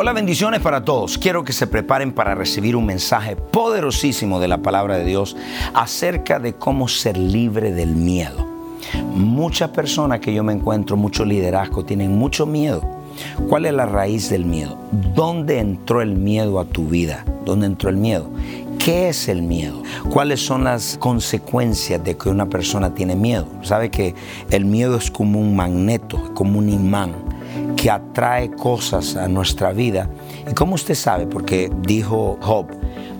Hola, 0.00 0.12
bendiciones 0.12 0.60
para 0.60 0.84
todos. 0.84 1.18
Quiero 1.18 1.42
que 1.42 1.52
se 1.52 1.66
preparen 1.66 2.12
para 2.12 2.36
recibir 2.36 2.76
un 2.76 2.86
mensaje 2.86 3.34
poderosísimo 3.34 4.38
de 4.38 4.46
la 4.46 4.58
palabra 4.58 4.96
de 4.96 5.04
Dios 5.04 5.36
acerca 5.74 6.38
de 6.38 6.52
cómo 6.52 6.86
ser 6.86 7.18
libre 7.18 7.72
del 7.72 7.96
miedo. 7.96 8.46
Muchas 9.16 9.70
personas 9.70 10.20
que 10.20 10.32
yo 10.32 10.44
me 10.44 10.52
encuentro, 10.52 10.96
mucho 10.96 11.24
liderazgo, 11.24 11.84
tienen 11.84 12.16
mucho 12.16 12.46
miedo. 12.46 12.80
¿Cuál 13.48 13.66
es 13.66 13.72
la 13.72 13.86
raíz 13.86 14.30
del 14.30 14.44
miedo? 14.44 14.78
¿Dónde 15.16 15.58
entró 15.58 16.00
el 16.00 16.14
miedo 16.14 16.60
a 16.60 16.64
tu 16.64 16.86
vida? 16.86 17.24
¿Dónde 17.44 17.66
entró 17.66 17.90
el 17.90 17.96
miedo? 17.96 18.30
¿Qué 18.78 19.08
es 19.08 19.26
el 19.26 19.42
miedo? 19.42 19.82
¿Cuáles 20.10 20.38
son 20.38 20.62
las 20.62 20.96
consecuencias 20.96 22.04
de 22.04 22.16
que 22.16 22.28
una 22.28 22.48
persona 22.48 22.94
tiene 22.94 23.16
miedo? 23.16 23.48
Sabe 23.62 23.90
que 23.90 24.14
el 24.52 24.64
miedo 24.64 24.96
es 24.96 25.10
como 25.10 25.40
un 25.40 25.56
magneto, 25.56 26.32
como 26.34 26.60
un 26.60 26.68
imán 26.68 27.37
que 27.80 27.90
atrae 27.90 28.50
cosas 28.50 29.16
a 29.16 29.28
nuestra 29.28 29.72
vida. 29.72 30.10
¿Y 30.50 30.54
cómo 30.54 30.74
usted 30.74 30.94
sabe? 30.94 31.26
Porque 31.26 31.70
dijo 31.82 32.36
Job, 32.40 32.66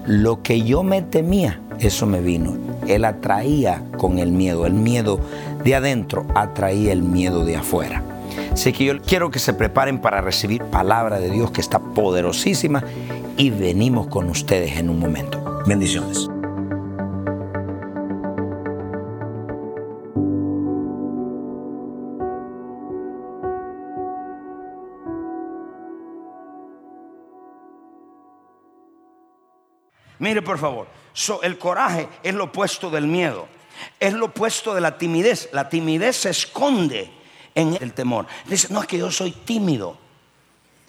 lo 0.07 0.43
que 0.43 0.63
yo 0.63 0.83
me 0.83 1.03
temía, 1.03 1.61
eso 1.79 2.07
me 2.07 2.21
vino. 2.21 2.57
Él 2.89 3.05
atraía 3.05 3.83
con 3.99 4.19
el 4.19 4.33
miedo. 4.33 4.67
El 4.67 4.75
miedo 4.75 5.21
de 5.63 5.75
adentro 5.77 6.27
atraía 6.35 6.93
el 6.93 7.03
miedo 7.03 7.45
de 7.45 7.57
afuera. 7.57 8.03
Así 8.53 8.73
que 8.73 8.85
yo 8.85 9.01
quiero 9.01 9.31
que 9.31 9.39
se 9.39 9.53
preparen 9.53 10.01
para 10.01 10.21
recibir 10.21 10.65
palabra 10.65 11.21
de 11.21 11.31
Dios 11.31 11.53
que 11.53 11.61
está 11.61 11.79
poderosísima 11.79 12.83
y 13.37 13.51
venimos 13.51 14.09
con 14.09 14.29
ustedes 14.29 14.77
en 14.77 14.91
un 14.91 14.99
momento. 14.99 15.63
Bendiciones. 15.67 16.29
Mire, 30.19 30.43
por 30.43 30.59
favor, 30.59 30.89
el 31.43 31.59
coraje 31.59 32.09
es 32.23 32.35
lo 32.35 32.45
opuesto 32.45 32.91
del 32.91 33.07
miedo, 33.07 33.49
es 33.99 34.13
lo 34.13 34.27
opuesto 34.27 34.75
de 34.75 34.81
la 34.81 34.99
timidez. 34.99 35.49
La 35.53 35.69
timidez 35.69 36.17
se 36.17 36.31
esconde 36.31 37.11
en 37.55 37.77
el 37.81 37.93
temor. 37.93 38.27
Dice, 38.47 38.69
no 38.71 38.81
es 38.81 38.87
que 38.87 38.99
yo 38.99 39.11
soy 39.11 39.33
tímido. 39.33 39.99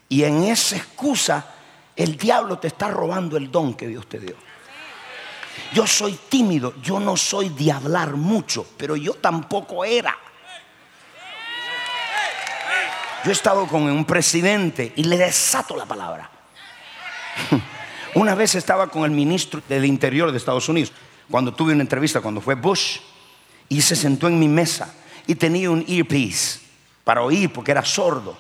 Y 0.08 0.24
en 0.24 0.44
esa 0.44 0.78
excusa, 0.78 1.46
el 1.96 2.18
diablo 2.18 2.58
te 2.58 2.68
está 2.68 2.90
robando 2.90 3.38
el 3.38 3.52
don 3.52 3.76
que 3.76 3.88
Dios 3.88 4.08
te 4.08 4.20
dio. 4.20 4.36
Yo 5.74 5.86
soy 5.86 6.18
tímido, 6.30 6.74
yo 6.82 7.00
no 7.00 7.16
soy 7.16 7.50
de 7.50 7.72
hablar 7.72 8.14
mucho, 8.14 8.66
pero 8.78 8.96
yo 8.96 9.14
tampoco 9.16 9.86
era. 9.86 10.18
Yo 13.24 13.32
he 13.32 13.34
estado 13.34 13.68
con 13.68 13.84
un 13.84 14.06
presidente 14.06 14.94
y 14.96 15.04
le 15.04 15.18
desato 15.18 15.76
la 15.76 15.86
palabra. 15.86 16.30
Una 18.16 18.36
vez 18.36 18.56
estaba 18.56 18.88
con 18.88 19.04
el 19.04 19.12
ministro 19.12 19.62
del 19.70 19.86
Interior 19.86 20.32
de 20.32 20.38
Estados 20.38 20.68
Unidos, 20.70 20.92
cuando 21.30 21.54
tuve 21.54 21.74
una 21.74 21.84
entrevista, 21.84 22.22
cuando 22.22 22.42
fue 22.42 22.56
Bush, 22.56 23.00
y 23.68 23.82
se 23.82 23.96
sentó 23.96 24.28
en 24.28 24.40
mi 24.40 24.48
mesa 24.48 24.94
y 25.28 25.36
tenía 25.36 25.70
un 25.70 25.86
earpiece 25.88 26.60
para 27.04 27.22
oír 27.22 27.52
porque 27.54 27.72
era 27.72 27.86
sordo. 27.86 28.36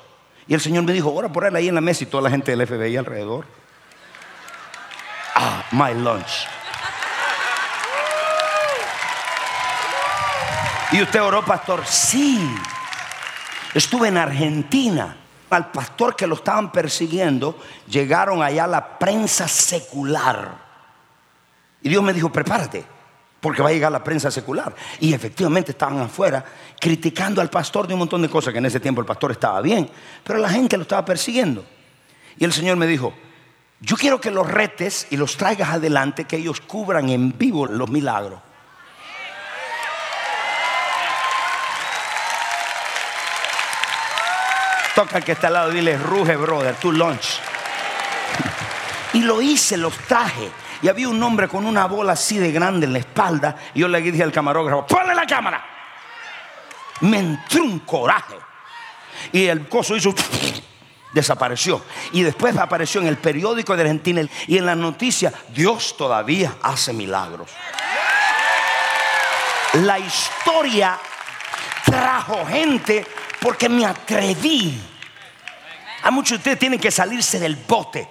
Y 0.48 0.56
el 0.56 0.62
Señor 0.62 0.84
me 0.84 0.94
dijo, 0.94 1.14
ora 1.14 1.32
por 1.32 1.46
él 1.46 1.56
ahí 1.56 1.68
en 1.68 1.76
la 1.76 1.82
mesa 1.82 2.04
y 2.04 2.08
toda 2.08 2.24
la 2.24 2.32
gente 2.32 2.56
del 2.56 2.66
FBI 2.66 2.98
alrededor. 2.98 3.46
Ah, 5.36 5.64
my 5.72 5.94
lunch. 5.94 6.48
¿Y 10.92 11.04
usted 11.04 11.22
oró, 11.22 11.46
pastor? 11.46 11.86
Sí. 11.86 12.50
Estuve 13.76 14.08
en 14.08 14.18
Argentina 14.18 15.16
al 15.56 15.72
pastor 15.72 16.16
que 16.16 16.28
lo 16.28 16.36
estaban 16.36 16.72
persiguiendo, 16.72 17.58
llegaron 17.88 18.42
allá 18.42 18.68
la 18.68 19.00
prensa 19.00 19.48
secular. 19.48 20.58
Y 21.82 21.90
Dios 21.90 22.04
me 22.04 22.14
dijo, 22.14 22.32
prepárate, 22.32 22.84
porque 23.40 23.62
va 23.62 23.70
a 23.70 23.72
llegar 23.72 23.92
la 23.92 24.04
prensa 24.04 24.30
secular. 24.30 24.76
Y 25.00 25.14
efectivamente 25.14 25.72
estaban 25.72 26.00
afuera 26.00 26.44
criticando 26.80 27.42
al 27.42 27.50
pastor 27.50 27.88
de 27.88 27.94
un 27.94 28.00
montón 28.00 28.22
de 28.22 28.30
cosas, 28.30 28.52
que 28.52 28.60
en 28.60 28.66
ese 28.66 28.80
tiempo 28.80 29.02
el 29.02 29.08
pastor 29.08 29.32
estaba 29.32 29.62
bien, 29.62 29.90
pero 30.24 30.40
la 30.40 30.50
gente 30.50 30.78
lo 30.78 30.84
estaba 30.84 31.06
persiguiendo. 31.06 31.66
Y 32.38 32.46
el 32.46 32.54
Señor 32.54 32.78
me 32.78 32.88
dijo, 32.88 33.14
yo 33.82 33.96
quiero 33.96 34.20
que 34.20 34.32
los 34.32 34.50
retes 34.50 35.08
y 35.10 35.18
los 35.18 35.38
traigas 35.38 35.70
adelante, 35.70 36.26
que 36.26 36.38
ellos 36.38 36.62
cubran 36.62 37.10
en 37.10 37.38
vivo 37.38 37.66
los 37.66 37.90
milagros. 37.90 38.42
Toca 44.96 45.22
que 45.22 45.34
está 45.34 45.48
al 45.48 45.54
lado, 45.54 45.70
dile, 45.72 45.98
ruge, 45.98 46.36
brother, 46.36 46.76
tu 46.76 46.92
lunch. 46.92 47.40
Y 49.14 49.22
lo 49.22 49.42
hice, 49.42 49.76
los 49.76 49.98
traje. 49.98 50.52
Y 50.82 50.88
había 50.88 51.10
un 51.10 51.22
hombre 51.24 51.48
con 51.48 51.66
una 51.66 51.86
bola 51.88 52.14
así 52.14 52.38
de 52.38 52.52
grande 52.52 52.86
en 52.86 52.94
la 52.94 53.00
espalda. 53.00 53.56
Y 53.74 53.80
yo 53.80 53.88
le 53.88 54.02
dije 54.02 54.22
al 54.22 54.32
camarógrafo, 54.32 54.86
ponle 54.86 55.16
la 55.16 55.26
cámara. 55.26 55.66
Me 57.02 57.20
entró 57.20 57.64
un 57.64 57.80
coraje. 57.80 58.36
Y 59.32 59.48
el 59.48 59.68
coso 59.68 59.96
hizo, 59.96 60.14
desapareció. 61.14 61.84
Y 62.12 62.22
después 62.22 62.56
apareció 62.58 63.02
en 63.02 63.08
el 63.08 63.18
periódico 63.18 63.76
de 63.76 63.82
Argentina 63.82 64.22
y 64.48 64.58
en 64.58 64.66
la 64.66 64.76
noticia, 64.76 65.34
Dios 65.50 65.98
todavía 65.98 66.56
hace 66.62 66.94
milagros. 66.94 67.50
La 69.74 70.00
historia 70.00 70.98
trajo 71.86 72.46
gente 72.46 73.06
porque 73.42 73.70
me 73.70 73.86
atreví. 73.86 74.80
A 76.04 76.12
muchos 76.12 76.32
de 76.32 76.36
ustedes 76.38 76.60
tienen 76.60 76.80
que 76.80 76.92
salirse 76.92 77.40
del 77.40 77.56
bote. 77.56 78.08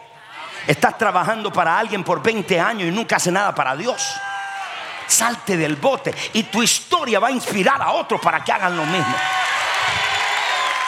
Estás 0.67 0.99
trabajando 0.99 1.53
para 1.53 1.79
alguien 1.79 2.05
por 2.05 2.23
20 2.23 2.61
años 2.61 2.89
y 2.89 2.91
nunca 2.91 3.17
hace 3.17 3.33
nada 3.33 3.55
para 3.55 3.77
Dios. 3.77 4.15
Salte 5.07 5.57
del 5.57 5.77
bote 5.77 6.15
y 6.35 6.45
tu 6.45 6.63
historia 6.63 7.19
va 7.19 7.29
a 7.29 7.33
inspirar 7.33 7.81
a 7.81 7.93
otros 7.93 8.21
para 8.21 8.45
que 8.45 8.53
hagan 8.53 8.77
lo 8.77 8.85
mismo. 8.85 9.15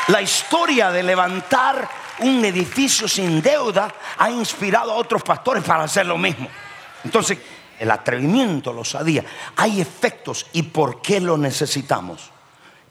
La 0.09 0.21
historia 0.21 0.91
de 0.91 1.03
levantar 1.03 1.89
un 2.19 2.45
edificio 2.45 3.09
sin 3.09 3.41
deuda 3.41 3.95
ha 4.19 4.31
inspirado 4.31 4.93
a 4.93 4.97
otros 4.97 5.23
pastores 5.23 5.65
para 5.65 5.85
hacer 5.85 6.05
lo 6.05 6.19
mismo. 6.19 6.49
Entonces, 7.05 7.39
el 7.79 7.91
atrevimiento, 7.91 8.75
lo 8.75 8.85
sabía. 8.85 9.25
Hay 9.57 9.81
efectos 9.81 10.47
y 10.53 10.65
por 10.65 11.01
qué 11.01 11.19
lo 11.21 11.39
necesitamos 11.39 12.31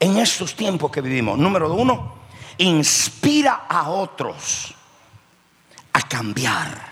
en 0.00 0.16
estos 0.16 0.56
tiempos 0.56 0.90
que 0.90 1.02
vivimos. 1.02 1.38
Número 1.38 1.72
uno, 1.72 2.14
inspira 2.58 3.66
a 3.68 3.90
otros 3.90 4.74
a 5.92 6.00
cambiar. 6.08 6.90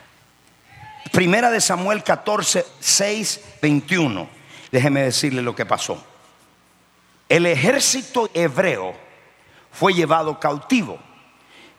Primera 1.11 1.51
de 1.51 1.61
Samuel 1.61 2.05
14, 2.05 2.65
6, 2.79 3.41
21. 3.63 4.29
Déjeme 4.71 5.03
decirle 5.03 5.41
lo 5.41 5.57
que 5.57 5.65
pasó. 5.65 6.05
El 7.29 7.47
ejército 7.47 8.31
hebreo 8.35 8.95
fue 9.73 9.95
llevado 9.95 10.39
cautivo. 10.39 10.99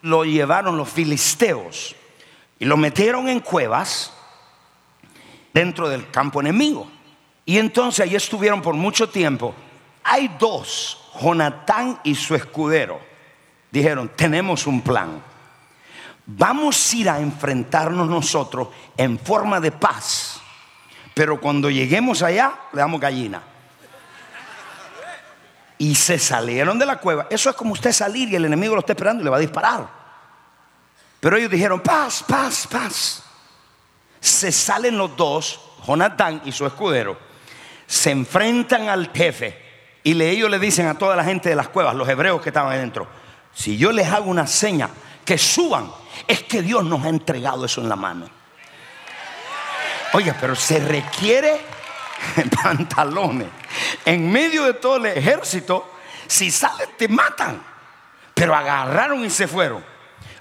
Lo 0.02 0.26
llevaron 0.26 0.78
los 0.78 0.90
filisteos 0.90 1.96
y 2.58 2.66
lo 2.66 2.78
metieron 2.78 3.30
en 3.30 3.40
cuevas 3.40 4.14
dentro 5.54 5.90
del 5.90 6.10
campo 6.10 6.42
enemigo. 6.42 6.90
Y 7.46 7.58
entonces 7.58 8.02
allí 8.02 8.16
estuvieron 8.16 8.62
por 8.62 8.76
mucho 8.76 9.10
tiempo. 9.10 9.54
Hay 10.04 10.28
dos 10.40 11.09
Jonatán 11.20 12.00
y 12.04 12.16
su 12.16 12.36
escudero 12.36 13.00
dijeron, 13.72 14.12
tenemos 14.16 14.66
un 14.68 14.82
plan. 14.82 15.22
vamos 16.26 16.94
a 16.94 16.96
ir 16.96 17.10
a 17.10 17.20
enfrentarnos 17.20 18.08
nosotros 18.08 18.70
en 18.96 19.18
forma 19.18 19.60
de 19.60 19.72
paz, 19.72 20.40
pero 21.14 21.42
cuando 21.42 21.70
lleguemos 21.70 22.22
allá 22.22 22.54
le 22.72 22.80
damos 22.80 23.02
gallina. 23.02 23.42
Y 25.78 25.96
se 25.96 26.20
salieron 26.20 26.78
de 26.78 26.86
la 26.86 26.98
cueva. 26.98 27.28
Eso 27.30 27.50
es 27.50 27.56
como 27.56 27.72
usted 27.72 27.94
salir 27.94 28.28
y 28.30 28.36
el 28.36 28.46
enemigo 28.46 28.76
lo 28.76 28.82
está 28.82 28.94
esperando 28.94 29.22
y 29.22 29.24
le 29.24 29.30
va 29.30 29.38
a 29.38 29.42
disparar. 29.42 29.88
Pero 31.20 31.38
ellos 31.38 31.50
dijeron, 31.50 31.80
paz, 31.80 32.24
paz, 32.28 32.68
paz. 32.68 33.24
Se 34.20 34.52
salen 34.52 34.98
los 34.98 35.16
dos, 35.16 35.60
Jonatán 35.88 36.42
y 36.44 36.52
su 36.52 36.66
escudero, 36.66 37.18
se 37.88 38.12
enfrentan 38.12 38.90
al 38.90 39.10
jefe 39.14 39.69
y 40.04 40.22
ellos 40.22 40.50
le 40.50 40.60
dicen 40.60 40.88
a 40.88 40.98
toda 40.98 41.16
la 41.16 41.24
gente 41.24 41.50
de 41.50 41.56
las 41.56 41.70
cuevas, 41.70 41.96
los 41.96 42.08
hebreos 42.08 42.42
que 42.42 42.50
estaban 42.50 42.72
adentro, 42.72 43.08
si 43.54 43.78
yo 43.78 43.92
les 43.92 44.08
hago 44.08 44.30
una 44.30 44.48
seña, 44.48 44.90
que 45.26 45.38
suban, 45.38 45.92
es 46.28 46.44
que 46.44 46.62
Dios 46.62 46.84
nos 46.84 47.04
ha 47.04 47.10
entregado 47.10 47.66
eso 47.66 47.82
en 47.82 47.90
la 47.90 47.96
mano. 47.96 48.30
Oiga, 50.14 50.36
pero 50.40 50.56
se 50.56 50.80
requiere 50.80 51.62
pantalones. 52.64 53.48
En 54.06 54.32
medio 54.32 54.64
de 54.64 54.74
todo 54.74 54.96
el 54.98 55.06
ejército, 55.06 55.92
si 56.28 56.50
salen 56.50 56.90
te 56.98 57.08
matan. 57.08 57.62
Pero 58.34 58.56
agarraron 58.56 59.24
y 59.24 59.30
se 59.30 59.48
fueron. 59.48 59.84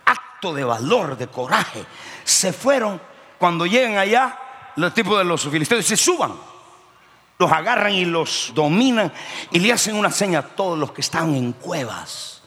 Acto 0.06 0.54
de 0.54 0.64
valor, 0.64 1.16
de 1.16 1.26
coraje. 1.26 1.84
Se 2.24 2.52
fueron. 2.52 3.00
Cuando 3.38 3.66
llegan 3.66 3.98
allá, 3.98 4.38
los 4.76 4.94
tipos 4.94 5.18
de 5.18 5.24
los 5.24 5.42
filisteos 5.48 5.84
se 5.84 5.96
suban. 5.96 6.32
Los 7.38 7.52
agarran 7.52 7.92
y 7.92 8.04
los 8.04 8.52
dominan 8.54 9.12
y 9.52 9.60
le 9.60 9.72
hacen 9.72 9.94
una 9.94 10.10
seña 10.10 10.40
a 10.40 10.42
todos 10.42 10.76
los 10.76 10.90
que 10.90 11.00
están 11.00 11.34
en 11.34 11.52
cuevas. 11.52 12.42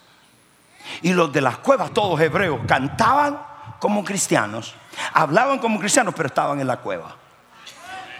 Y 1.02 1.14
los 1.14 1.32
de 1.32 1.40
las 1.40 1.58
cuevas, 1.60 1.92
todos 1.92 2.20
hebreos, 2.20 2.60
cantaban 2.68 3.40
como 3.80 4.04
cristianos, 4.04 4.76
hablaban 5.14 5.60
como 5.60 5.80
cristianos, 5.80 6.14
pero 6.16 6.28
estaban 6.28 6.60
en 6.60 6.68
la 6.68 6.78
cueva. 6.78 7.16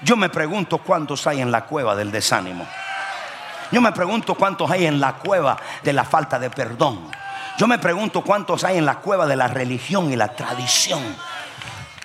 Yo 0.04 0.16
me 0.16 0.30
pregunto 0.30 0.78
cuántos 0.78 1.28
hay 1.28 1.42
en 1.42 1.52
la 1.52 1.66
cueva 1.66 1.96
del 1.96 2.12
desánimo. 2.12 2.66
Yo 3.72 3.82
me 3.82 3.92
pregunto 3.92 4.36
cuántos 4.36 4.72
hay 4.72 4.86
en 4.86 5.00
la 5.00 5.14
cueva 5.14 5.58
de 5.84 5.94
la 5.94 6.04
falta 6.04 6.40
de 6.40 6.50
perdón. 6.50 7.12
Yo 7.58 7.68
me 7.68 7.80
pregunto 7.80 8.22
cuántos 8.22 8.64
hay 8.64 8.78
en 8.78 8.86
la 8.86 8.96
cueva 8.96 9.28
de 9.28 9.36
la 9.36 9.48
religión 9.48 10.12
y 10.12 10.16
la 10.16 10.30
tradición. 10.30 11.02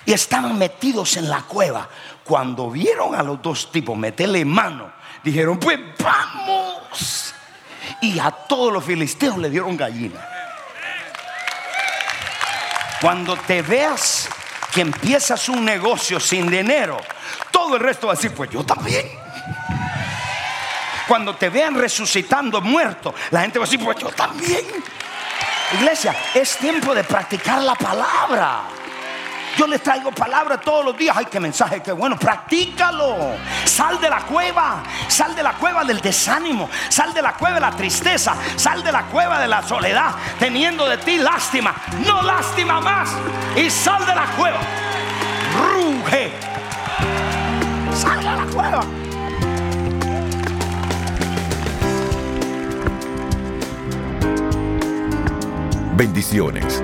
Y 0.07 0.13
estaban 0.13 0.57
metidos 0.57 1.17
en 1.17 1.29
la 1.29 1.41
cueva. 1.41 1.89
Cuando 2.23 2.71
vieron 2.71 3.13
a 3.13 3.21
los 3.21 3.41
dos 3.41 3.69
tipos 3.73 3.97
meterle 3.97 4.45
mano, 4.45 4.89
dijeron, 5.21 5.59
pues 5.59 5.77
vamos. 6.01 7.33
Y 8.01 8.17
a 8.17 8.31
todos 8.31 8.71
los 8.71 8.85
filisteos 8.85 9.37
le 9.37 9.49
dieron 9.49 9.75
gallina. 9.75 10.25
Cuando 13.01 13.35
te 13.35 13.61
veas 13.61 14.29
que 14.71 14.79
empiezas 14.79 15.49
un 15.49 15.65
negocio 15.65 16.21
sin 16.21 16.49
dinero, 16.49 16.97
todo 17.51 17.75
el 17.75 17.81
resto 17.81 18.07
va 18.07 18.13
a 18.13 18.15
decir, 18.15 18.33
pues 18.33 18.49
yo 18.49 18.63
también. 18.63 19.05
Cuando 21.05 21.35
te 21.35 21.49
vean 21.49 21.75
resucitando 21.75 22.61
muerto, 22.61 23.13
la 23.31 23.41
gente 23.41 23.59
va 23.59 23.65
a 23.65 23.67
decir, 23.67 23.83
pues 23.83 23.97
yo 23.97 24.07
también. 24.11 24.65
Iglesia, 25.73 26.15
es 26.33 26.55
tiempo 26.55 26.95
de 26.95 27.03
practicar 27.03 27.61
la 27.61 27.75
palabra. 27.75 28.76
Yo 29.57 29.65
les 29.65 29.81
traigo 29.81 30.11
palabra 30.11 30.57
todos 30.57 30.85
los 30.85 30.95
días. 30.95 31.17
Ay, 31.17 31.25
qué 31.25 31.39
mensaje, 31.39 31.81
qué 31.81 31.91
bueno. 31.91 32.15
Practícalo. 32.15 33.35
Sal 33.65 33.99
de 33.99 34.07
la 34.07 34.21
cueva. 34.21 34.83
Sal 35.07 35.35
de 35.35 35.41
la 35.41 35.53
cueva 35.53 35.83
del 35.83 35.99
desánimo. 35.99 36.69
Sal 36.89 37.11
de 37.11 37.23
la 37.23 37.33
cueva 37.33 37.55
de 37.55 37.61
la 37.61 37.71
tristeza. 37.71 38.35
Sal 38.55 38.83
de 38.83 38.91
la 38.91 39.05
cueva 39.05 39.39
de 39.39 39.47
la 39.47 39.63
soledad. 39.63 40.11
Teniendo 40.37 40.87
de 40.87 40.97
ti 40.99 41.17
lástima. 41.17 41.73
No 42.05 42.21
lástima 42.21 42.79
más. 42.79 43.09
Y 43.55 43.67
sal 43.71 44.05
de 44.05 44.13
la 44.13 44.25
cueva. 44.37 44.59
Ruge. 45.57 46.31
Sal 47.95 48.19
de 48.19 48.25
la 48.25 48.45
cueva. 48.53 48.85
Bendiciones. 55.95 56.83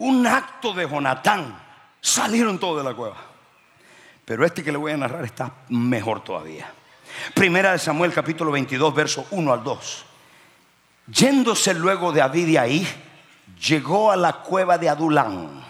Un 0.00 0.26
acto 0.26 0.72
de 0.72 0.88
Jonatán. 0.88 1.58
Salieron 2.00 2.58
todos 2.58 2.78
de 2.78 2.90
la 2.90 2.96
cueva. 2.96 3.16
Pero 4.24 4.44
este 4.44 4.64
que 4.64 4.72
le 4.72 4.78
voy 4.78 4.92
a 4.92 4.96
narrar 4.96 5.24
está 5.24 5.52
mejor 5.68 6.24
todavía. 6.24 6.72
Primera 7.34 7.72
de 7.72 7.78
Samuel 7.78 8.12
capítulo 8.12 8.50
22, 8.50 8.94
verso 8.94 9.26
1 9.30 9.52
al 9.52 9.62
2. 9.62 10.04
Yéndose 11.08 11.74
luego 11.74 12.12
de 12.12 12.20
David 12.20 12.46
de 12.46 12.58
ahí, 12.58 12.88
llegó 13.60 14.10
a 14.10 14.16
la 14.16 14.34
cueva 14.34 14.78
de 14.78 14.88
Adulán. 14.88 15.64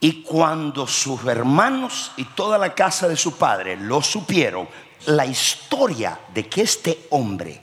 Y 0.00 0.22
cuando 0.22 0.86
sus 0.86 1.24
hermanos 1.26 2.12
y 2.16 2.24
toda 2.24 2.58
la 2.58 2.74
casa 2.74 3.06
de 3.06 3.16
su 3.16 3.36
padre 3.36 3.76
lo 3.76 4.02
supieron, 4.02 4.66
la 5.06 5.26
historia 5.26 6.18
de 6.32 6.48
que 6.48 6.62
este 6.62 7.06
hombre 7.10 7.62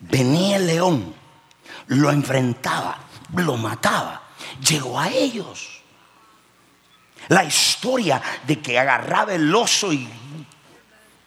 venía 0.00 0.56
el 0.56 0.66
león, 0.66 1.14
lo 1.86 2.10
enfrentaba, 2.10 2.98
lo 3.36 3.56
mataba, 3.56 4.21
llegó 4.60 4.98
a 4.98 5.08
ellos. 5.08 5.80
La 7.28 7.44
historia 7.44 8.20
de 8.46 8.60
que 8.60 8.78
agarraba 8.78 9.34
el 9.34 9.54
oso 9.54 9.92
y, 9.92 10.08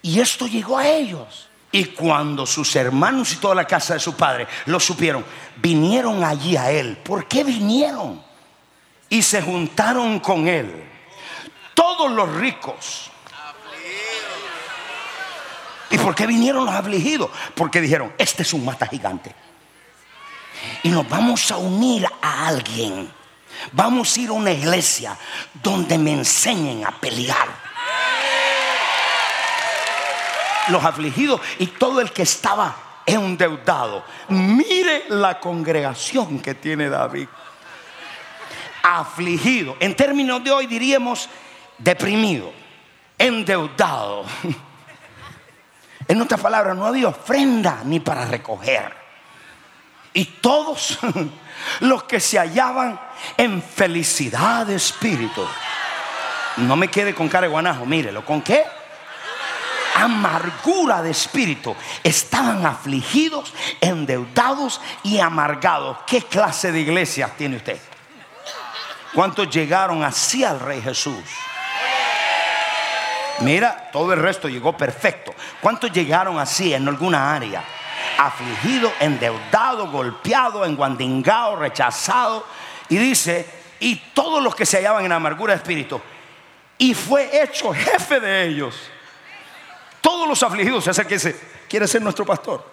y 0.02 0.20
esto 0.20 0.48
llegó 0.48 0.78
a 0.78 0.88
ellos. 0.88 1.48
Y 1.72 1.86
cuando 1.86 2.46
sus 2.46 2.76
hermanos 2.76 3.34
y 3.34 3.38
toda 3.38 3.56
la 3.56 3.66
casa 3.66 3.96
de 3.96 4.00
su 4.00 4.16
padre 4.16 4.48
lo 4.66 4.80
supieron, 4.80 5.26
vinieron 5.58 6.24
allí 6.24 6.56
a 6.56 6.72
él. 6.72 6.98
¿Por 6.98 7.28
qué 7.28 7.44
vinieron? 7.44 8.24
Y 9.10 9.22
se 9.22 9.42
juntaron 9.42 10.20
con 10.20 10.48
él 10.48 10.86
todos 11.74 12.12
los 12.12 12.34
ricos. 12.36 13.12
¿Y 15.90 15.98
por 15.98 16.16
qué 16.16 16.26
vinieron 16.26 16.66
los 16.66 16.74
afligidos? 16.74 17.30
Porque 17.54 17.80
dijeron, 17.80 18.14
este 18.18 18.44
es 18.44 18.54
un 18.54 18.66
mata 18.66 18.88
gigante. 18.88 19.36
Y 20.84 20.90
nos 20.90 21.08
vamos 21.08 21.52
a 21.52 21.58
unir 21.58 22.08
a 22.22 22.48
alguien. 22.48 23.12
Vamos 23.72 24.16
a 24.16 24.20
ir 24.20 24.30
a 24.30 24.34
una 24.34 24.52
iglesia 24.52 25.18
donde 25.54 25.98
me 25.98 26.12
enseñen 26.12 26.86
a 26.86 26.92
pelear. 26.92 27.48
Los 30.70 30.84
afligidos 30.84 31.42
y 31.60 31.68
todo 31.68 32.02
el 32.02 32.12
que 32.12 32.24
estaba 32.24 32.76
endeudado. 33.06 34.04
Mire 34.30 35.06
la 35.10 35.40
congregación 35.40 36.40
que 36.40 36.56
tiene 36.56 36.90
David. 36.90 37.28
Afligido. 38.84 39.78
En 39.80 39.96
términos 39.96 40.44
de 40.44 40.52
hoy 40.52 40.68
diríamos 40.68 41.30
deprimido, 41.78 42.52
endeudado. 43.18 44.26
En 46.08 46.22
otras 46.22 46.40
palabras, 46.40 46.78
no 46.78 46.86
había 46.86 47.08
ofrenda 47.08 47.82
ni 47.84 48.00
para 48.00 48.26
recoger. 48.26 48.94
Y 50.14 50.26
todos 50.26 51.00
los 51.82 52.04
que 52.04 52.20
se 52.20 52.38
hallaban 52.38 53.00
en 53.38 53.62
felicidad 53.62 54.66
de 54.66 54.76
espíritu. 54.76 55.46
No 56.58 56.76
me 56.76 56.88
quede 56.88 57.14
con 57.14 57.28
cara 57.28 57.48
de 57.48 57.52
guanajo, 57.52 57.86
mírelo. 57.86 58.26
¿Con 58.26 58.42
qué? 58.42 58.64
Amargura 59.96 61.02
de 61.02 61.12
espíritu. 61.12 61.76
Estaban 62.04 62.66
afligidos, 62.66 63.54
endeudados 63.82 64.82
y 65.04 65.20
amargados. 65.20 65.98
¿Qué 66.08 66.22
clase 66.22 66.72
de 66.72 66.82
iglesia 66.82 67.32
tiene 67.38 67.58
usted? 67.58 67.80
¿Cuántos 69.14 69.50
llegaron 69.50 70.04
así 70.04 70.44
al 70.44 70.60
Rey 70.60 70.82
Jesús? 70.82 71.24
Mira, 73.40 73.90
todo 73.92 74.14
el 74.14 74.22
resto 74.22 74.48
llegó 74.48 74.78
perfecto. 74.78 75.34
¿Cuántos 75.62 75.92
llegaron 75.92 76.40
así 76.40 76.74
en 76.74 76.88
alguna 76.88 77.34
área? 77.34 77.64
Afligido, 78.18 78.92
endeudado, 79.00 79.90
golpeado, 79.90 80.66
enguandingado, 80.66 81.56
rechazado. 81.58 82.46
Y 82.90 82.98
dice, 82.98 83.48
y 83.80 83.96
todos 84.14 84.42
los 84.42 84.56
que 84.56 84.66
se 84.66 84.78
hallaban 84.78 85.06
en 85.06 85.12
amargura 85.12 85.54
de 85.54 85.58
espíritu. 85.58 86.02
Y 86.78 86.94
fue 86.94 87.42
hecho 87.42 87.74
jefe 87.74 88.20
de 88.20 88.48
ellos. 88.48 88.76
todos 90.02 90.28
los 90.28 90.44
afligidos 90.44 90.88
acerca 90.88 91.12
y 91.12 91.18
dice, 91.18 91.40
¿quiere 91.68 91.88
ser 91.88 92.02
nuestro 92.02 92.26
pastor? 92.26 92.64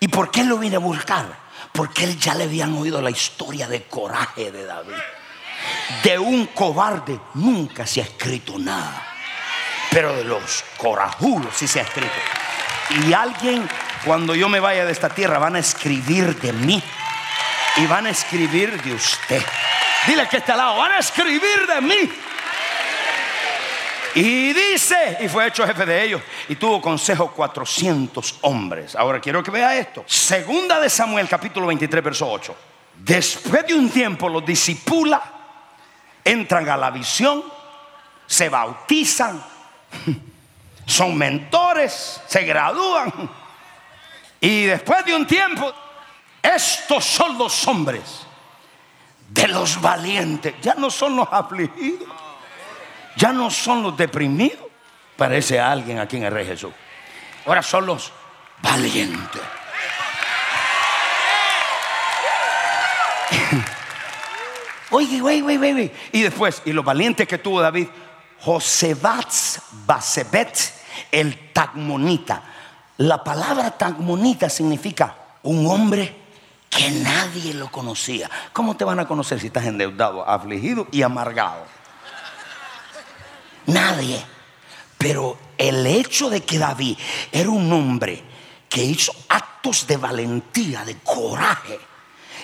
¿Y 0.00 0.08
por 0.08 0.30
qué 0.30 0.42
lo 0.42 0.58
vine 0.58 0.76
a 0.76 0.80
buscar? 0.80 1.26
Porque 1.72 2.04
él 2.04 2.18
ya 2.18 2.34
le 2.34 2.44
habían 2.44 2.76
oído 2.76 3.00
la 3.00 3.10
historia 3.10 3.68
de 3.68 3.84
coraje 3.84 4.50
de 4.50 4.64
David. 4.64 4.94
De 6.02 6.18
un 6.18 6.46
cobarde 6.46 7.20
nunca 7.34 7.86
se 7.86 8.00
ha 8.00 8.04
escrito 8.04 8.58
nada. 8.58 9.06
Pero 9.90 10.16
de 10.16 10.24
los 10.24 10.64
corajudos 10.78 11.54
sí 11.54 11.68
se 11.68 11.80
ha 11.80 11.82
escrito. 11.82 12.10
Y 12.90 13.12
alguien, 13.12 13.68
cuando 14.04 14.34
yo 14.34 14.48
me 14.48 14.60
vaya 14.60 14.84
de 14.84 14.92
esta 14.92 15.08
tierra, 15.08 15.38
van 15.38 15.56
a 15.56 15.60
escribir 15.60 16.38
de 16.40 16.52
mí. 16.52 16.82
Y 17.76 17.86
van 17.86 18.06
a 18.06 18.10
escribir 18.10 18.82
de 18.82 18.94
usted. 18.94 19.42
Dile 20.06 20.26
que 20.28 20.38
está 20.38 20.52
al 20.52 20.58
lado, 20.58 20.76
van 20.76 20.92
a 20.92 20.98
escribir 20.98 21.66
de 21.66 21.80
mí. 21.80 22.10
Y 24.14 24.52
dice, 24.52 25.18
y 25.20 25.28
fue 25.28 25.46
hecho 25.46 25.64
jefe 25.64 25.86
de 25.86 26.02
ellos, 26.02 26.20
y 26.48 26.56
tuvo 26.56 26.80
consejo 26.80 27.30
400 27.30 28.38
hombres. 28.40 28.96
Ahora 28.96 29.20
quiero 29.20 29.42
que 29.42 29.52
vea 29.52 29.76
esto. 29.76 30.02
Segunda 30.06 30.80
de 30.80 30.90
Samuel, 30.90 31.28
capítulo 31.28 31.68
23, 31.68 32.02
verso 32.02 32.28
8. 32.28 32.56
Después 32.96 33.66
de 33.66 33.74
un 33.74 33.88
tiempo 33.88 34.28
los 34.28 34.44
disipula, 34.44 35.22
entran 36.24 36.68
a 36.68 36.76
la 36.76 36.90
visión, 36.90 37.44
se 38.26 38.48
bautizan, 38.48 39.42
son 40.90 41.16
mentores, 41.16 42.20
se 42.26 42.42
gradúan. 42.42 43.12
Y 44.40 44.64
después 44.64 45.04
de 45.04 45.14
un 45.14 45.26
tiempo, 45.26 45.72
estos 46.42 47.04
son 47.04 47.38
los 47.38 47.66
hombres 47.66 48.26
de 49.28 49.48
los 49.48 49.80
valientes, 49.80 50.54
ya 50.60 50.74
no 50.74 50.90
son 50.90 51.16
los 51.16 51.28
afligidos 51.30 52.08
ya 53.16 53.32
no 53.32 53.50
son 53.50 53.82
los 53.82 53.96
deprimidos, 53.96 54.66
parece 55.16 55.58
alguien 55.60 55.98
aquí 55.98 56.16
en 56.16 56.24
el 56.24 56.32
Rey 56.32 56.46
Jesús. 56.46 56.72
Ahora 57.46 57.62
son 57.62 57.86
los 57.86 58.12
valientes. 58.62 59.42
Oye, 64.92 65.22
oye, 65.22 65.40
oye, 65.42 65.56
oye. 65.56 65.92
Y 66.10 66.22
después, 66.22 66.62
y 66.64 66.72
los 66.72 66.84
valientes 66.84 67.28
que 67.28 67.38
tuvo 67.38 67.60
David, 67.60 67.86
Josebatz 68.40 69.60
Basebet, 69.86 70.58
el 71.10 71.52
tagmonita. 71.52 72.42
La 72.98 73.22
palabra 73.22 73.70
tagmonita 73.70 74.48
significa 74.48 75.16
un 75.42 75.66
hombre 75.66 76.16
que 76.68 76.90
nadie 76.90 77.54
lo 77.54 77.70
conocía. 77.70 78.30
¿Cómo 78.52 78.76
te 78.76 78.84
van 78.84 79.00
a 79.00 79.08
conocer 79.08 79.40
si 79.40 79.48
estás 79.48 79.64
endeudado, 79.64 80.26
afligido 80.28 80.86
y 80.92 81.02
amargado? 81.02 81.64
Nadie. 83.66 84.24
Pero 84.96 85.38
el 85.56 85.86
hecho 85.86 86.30
de 86.30 86.42
que 86.42 86.58
David 86.58 86.96
era 87.32 87.50
un 87.50 87.72
hombre 87.72 88.22
que 88.68 88.84
hizo 88.84 89.12
actos 89.28 89.86
de 89.86 89.96
valentía, 89.96 90.84
de 90.84 90.96
coraje, 90.98 91.78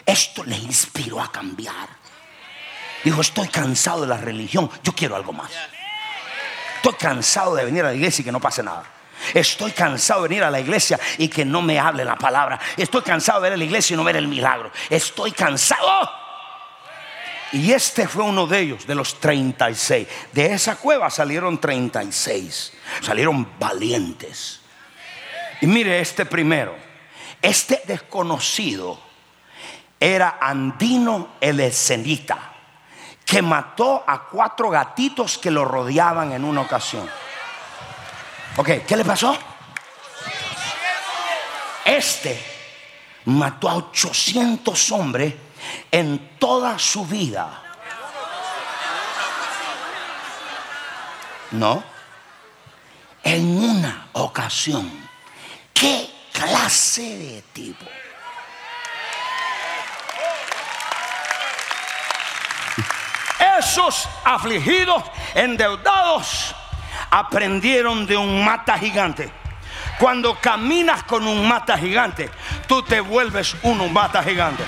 esto 0.04 0.44
le 0.44 0.56
inspiró 0.56 1.20
a 1.20 1.30
cambiar. 1.30 1.88
Dijo, 3.04 3.20
estoy 3.20 3.48
cansado 3.48 4.00
de 4.02 4.08
la 4.08 4.16
religión, 4.16 4.68
yo 4.82 4.92
quiero 4.92 5.14
algo 5.16 5.32
más. 5.32 5.50
Estoy 6.86 7.00
cansado 7.00 7.56
de 7.56 7.64
venir 7.64 7.82
a 7.82 7.88
la 7.88 7.94
iglesia 7.94 8.22
y 8.22 8.24
que 8.24 8.30
no 8.30 8.38
pase 8.38 8.62
nada. 8.62 8.84
Estoy 9.34 9.72
cansado 9.72 10.22
de 10.22 10.28
venir 10.28 10.44
a 10.44 10.50
la 10.52 10.60
iglesia 10.60 11.00
y 11.18 11.26
que 11.26 11.44
no 11.44 11.60
me 11.60 11.80
hable 11.80 12.04
la 12.04 12.14
palabra. 12.14 12.60
Estoy 12.76 13.02
cansado 13.02 13.40
de 13.40 13.48
ver 13.48 13.54
a 13.54 13.56
la 13.56 13.64
iglesia 13.64 13.94
y 13.94 13.96
no 13.96 14.04
ver 14.04 14.14
el 14.14 14.28
milagro. 14.28 14.70
Estoy 14.88 15.32
cansado. 15.32 16.08
Y 17.50 17.72
este 17.72 18.06
fue 18.06 18.22
uno 18.22 18.46
de 18.46 18.60
ellos, 18.60 18.86
de 18.86 18.94
los 18.94 19.18
36. 19.18 20.06
De 20.32 20.52
esa 20.52 20.76
cueva 20.76 21.10
salieron 21.10 21.60
36. 21.60 22.72
Salieron 23.02 23.48
valientes. 23.58 24.60
Y 25.62 25.66
mire 25.66 25.98
este 25.98 26.24
primero. 26.24 26.76
Este 27.42 27.82
desconocido 27.84 29.00
era 29.98 30.38
Andino 30.40 31.30
el 31.40 31.58
Escenita, 31.58 32.52
que 33.26 33.42
mató 33.42 34.04
a 34.06 34.22
cuatro 34.22 34.70
gatitos 34.70 35.36
que 35.36 35.50
lo 35.50 35.64
rodeaban 35.64 36.30
en 36.32 36.44
una 36.44 36.60
ocasión. 36.60 37.10
Ok, 38.56 38.86
¿qué 38.86 38.96
le 38.96 39.04
pasó? 39.04 39.36
Este 41.84 42.40
mató 43.24 43.68
a 43.68 43.74
800 43.74 44.92
hombres 44.92 45.34
en 45.90 46.38
toda 46.38 46.78
su 46.78 47.04
vida. 47.04 47.62
No, 51.50 51.82
en 53.24 53.58
una 53.58 54.08
ocasión. 54.12 55.08
¿Qué 55.74 56.08
clase 56.32 57.02
de 57.02 57.42
tipo? 57.52 57.86
Esos 63.66 64.08
afligidos, 64.24 65.02
endeudados, 65.34 66.54
aprendieron 67.10 68.06
de 68.06 68.16
un 68.16 68.44
mata 68.44 68.78
gigante. 68.78 69.28
Cuando 69.98 70.36
caminas 70.36 71.02
con 71.02 71.26
un 71.26 71.48
mata 71.48 71.76
gigante, 71.76 72.30
tú 72.68 72.82
te 72.82 73.00
vuelves 73.00 73.56
un 73.62 73.92
mata 73.92 74.22
gigante. 74.22 74.62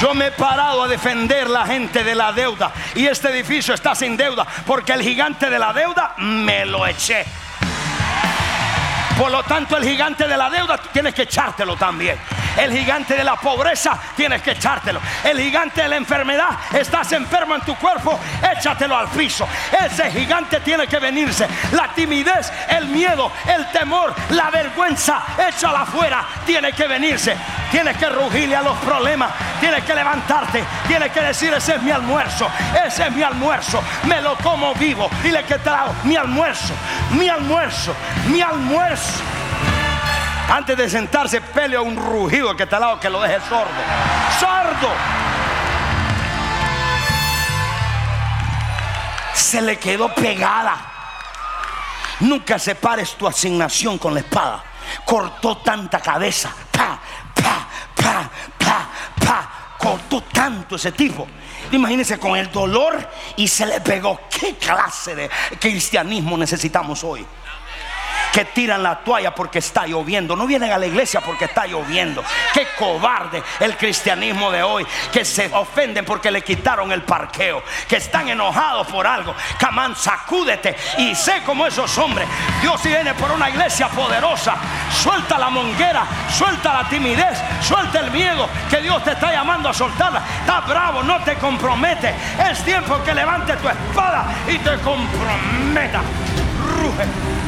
Yo 0.00 0.14
me 0.14 0.28
he 0.28 0.30
parado 0.30 0.84
a 0.84 0.88
defender 0.88 1.50
la 1.50 1.66
gente 1.66 2.02
de 2.02 2.14
la 2.14 2.32
deuda 2.32 2.72
y 2.94 3.06
este 3.06 3.28
edificio 3.28 3.74
está 3.74 3.94
sin 3.94 4.16
deuda 4.16 4.46
porque 4.64 4.92
el 4.94 5.02
gigante 5.02 5.50
de 5.50 5.58
la 5.58 5.74
deuda 5.74 6.14
me 6.16 6.64
lo 6.64 6.86
eché. 6.86 7.26
Por 9.18 9.30
lo 9.30 9.42
tanto, 9.42 9.76
el 9.76 9.84
gigante 9.84 10.26
de 10.26 10.36
la 10.36 10.48
deuda 10.48 10.78
tienes 10.78 11.12
que 11.14 11.22
echártelo 11.22 11.76
también. 11.76 12.18
El 12.58 12.76
gigante 12.76 13.14
de 13.14 13.22
la 13.24 13.36
pobreza 13.36 13.98
tienes 14.16 14.42
que 14.42 14.52
echártelo. 14.52 15.00
El 15.22 15.40
gigante 15.40 15.82
de 15.82 15.88
la 15.88 15.96
enfermedad, 15.96 16.50
estás 16.72 17.12
enfermo 17.12 17.54
en 17.54 17.60
tu 17.60 17.76
cuerpo, 17.76 18.18
échatelo 18.52 18.96
al 18.96 19.08
piso. 19.08 19.46
Ese 19.84 20.10
gigante 20.10 20.60
tiene 20.60 20.86
que 20.86 20.98
venirse. 20.98 21.46
La 21.72 21.88
timidez, 21.94 22.52
el 22.68 22.86
miedo, 22.88 23.30
el 23.46 23.70
temor, 23.70 24.12
la 24.30 24.50
vergüenza, 24.50 25.22
échala 25.48 25.82
afuera, 25.82 26.26
tiene 26.44 26.72
que 26.72 26.88
venirse. 26.88 27.36
Tienes 27.70 27.96
que 27.96 28.08
rugirle 28.08 28.56
a 28.56 28.62
los 28.62 28.76
problemas, 28.78 29.30
tienes 29.60 29.84
que 29.84 29.94
levantarte, 29.94 30.64
tienes 30.86 31.12
que 31.12 31.20
decir, 31.20 31.52
ese 31.52 31.76
es 31.76 31.82
mi 31.82 31.90
almuerzo, 31.90 32.50
ese 32.84 33.06
es 33.06 33.12
mi 33.12 33.22
almuerzo, 33.22 33.82
me 34.04 34.20
lo 34.20 34.36
como 34.36 34.74
vivo. 34.74 35.08
Dile 35.22 35.44
que 35.44 35.58
trago 35.58 35.94
mi 36.04 36.16
almuerzo, 36.16 36.74
mi 37.10 37.28
almuerzo, 37.28 37.94
mi 38.28 38.40
almuerzo. 38.40 39.37
Antes 40.48 40.78
de 40.78 40.88
sentarse, 40.88 41.42
pelea 41.42 41.82
un 41.82 41.94
rugido 41.94 42.56
que 42.56 42.62
está 42.62 42.76
al 42.76 42.82
lado 42.82 43.00
que 43.00 43.10
lo 43.10 43.20
deje 43.20 43.38
sordo. 43.48 43.70
¡Sordo! 44.40 44.88
Se 49.34 49.60
le 49.60 49.78
quedó 49.78 50.12
pegada. 50.14 50.76
Nunca 52.20 52.58
separes 52.58 53.14
tu 53.14 53.26
asignación 53.26 53.98
con 53.98 54.14
la 54.14 54.20
espada. 54.20 54.64
Cortó 55.04 55.58
tanta 55.58 56.00
cabeza. 56.00 56.50
Pa, 56.72 56.98
pa, 57.34 57.68
pa, 57.94 58.30
pa, 58.58 58.88
pa. 59.24 59.50
Cortó 59.76 60.22
tanto 60.22 60.76
ese 60.76 60.92
tipo. 60.92 61.28
Imagínense 61.72 62.18
con 62.18 62.36
el 62.36 62.50
dolor 62.50 63.06
y 63.36 63.46
se 63.46 63.66
le 63.66 63.82
pegó. 63.82 64.22
¿Qué 64.30 64.56
clase 64.56 65.14
de 65.14 65.30
cristianismo 65.60 66.38
necesitamos 66.38 67.04
hoy? 67.04 67.24
Que 68.38 68.44
tiran 68.44 68.84
la 68.84 69.00
toalla 69.00 69.34
porque 69.34 69.58
está 69.58 69.84
lloviendo. 69.84 70.36
No 70.36 70.46
vienen 70.46 70.70
a 70.70 70.78
la 70.78 70.86
iglesia 70.86 71.20
porque 71.20 71.46
está 71.46 71.66
lloviendo. 71.66 72.22
Qué 72.54 72.68
cobarde 72.78 73.42
el 73.58 73.76
cristianismo 73.76 74.52
de 74.52 74.62
hoy. 74.62 74.86
Que 75.12 75.24
se 75.24 75.52
ofenden 75.52 76.04
porque 76.04 76.30
le 76.30 76.42
quitaron 76.42 76.92
el 76.92 77.02
parqueo. 77.02 77.64
Que 77.88 77.96
están 77.96 78.28
enojados 78.28 78.86
por 78.86 79.08
algo. 79.08 79.34
Camán, 79.58 79.96
sacúdete. 79.96 80.76
Y 80.98 81.16
sé 81.16 81.42
como 81.44 81.66
esos 81.66 81.98
hombres. 81.98 82.28
Dios 82.62 82.80
viene 82.84 83.12
por 83.14 83.32
una 83.32 83.50
iglesia 83.50 83.88
poderosa. 83.88 84.54
Suelta 85.02 85.36
la 85.36 85.50
monguera. 85.50 86.06
Suelta 86.30 86.74
la 86.74 86.88
timidez. 86.88 87.42
Suelta 87.60 87.98
el 87.98 88.12
miedo. 88.12 88.48
Que 88.70 88.80
Dios 88.80 89.02
te 89.02 89.14
está 89.14 89.32
llamando 89.32 89.68
a 89.68 89.74
soltarla. 89.74 90.22
Está 90.42 90.60
bravo. 90.60 91.02
No 91.02 91.18
te 91.24 91.34
compromete. 91.34 92.14
Es 92.48 92.64
tiempo 92.64 93.02
que 93.02 93.14
levante 93.14 93.56
tu 93.56 93.68
espada 93.68 94.26
y 94.46 94.58
te 94.58 94.78
comprometa. 94.78 96.02
Ruge. 96.76 97.47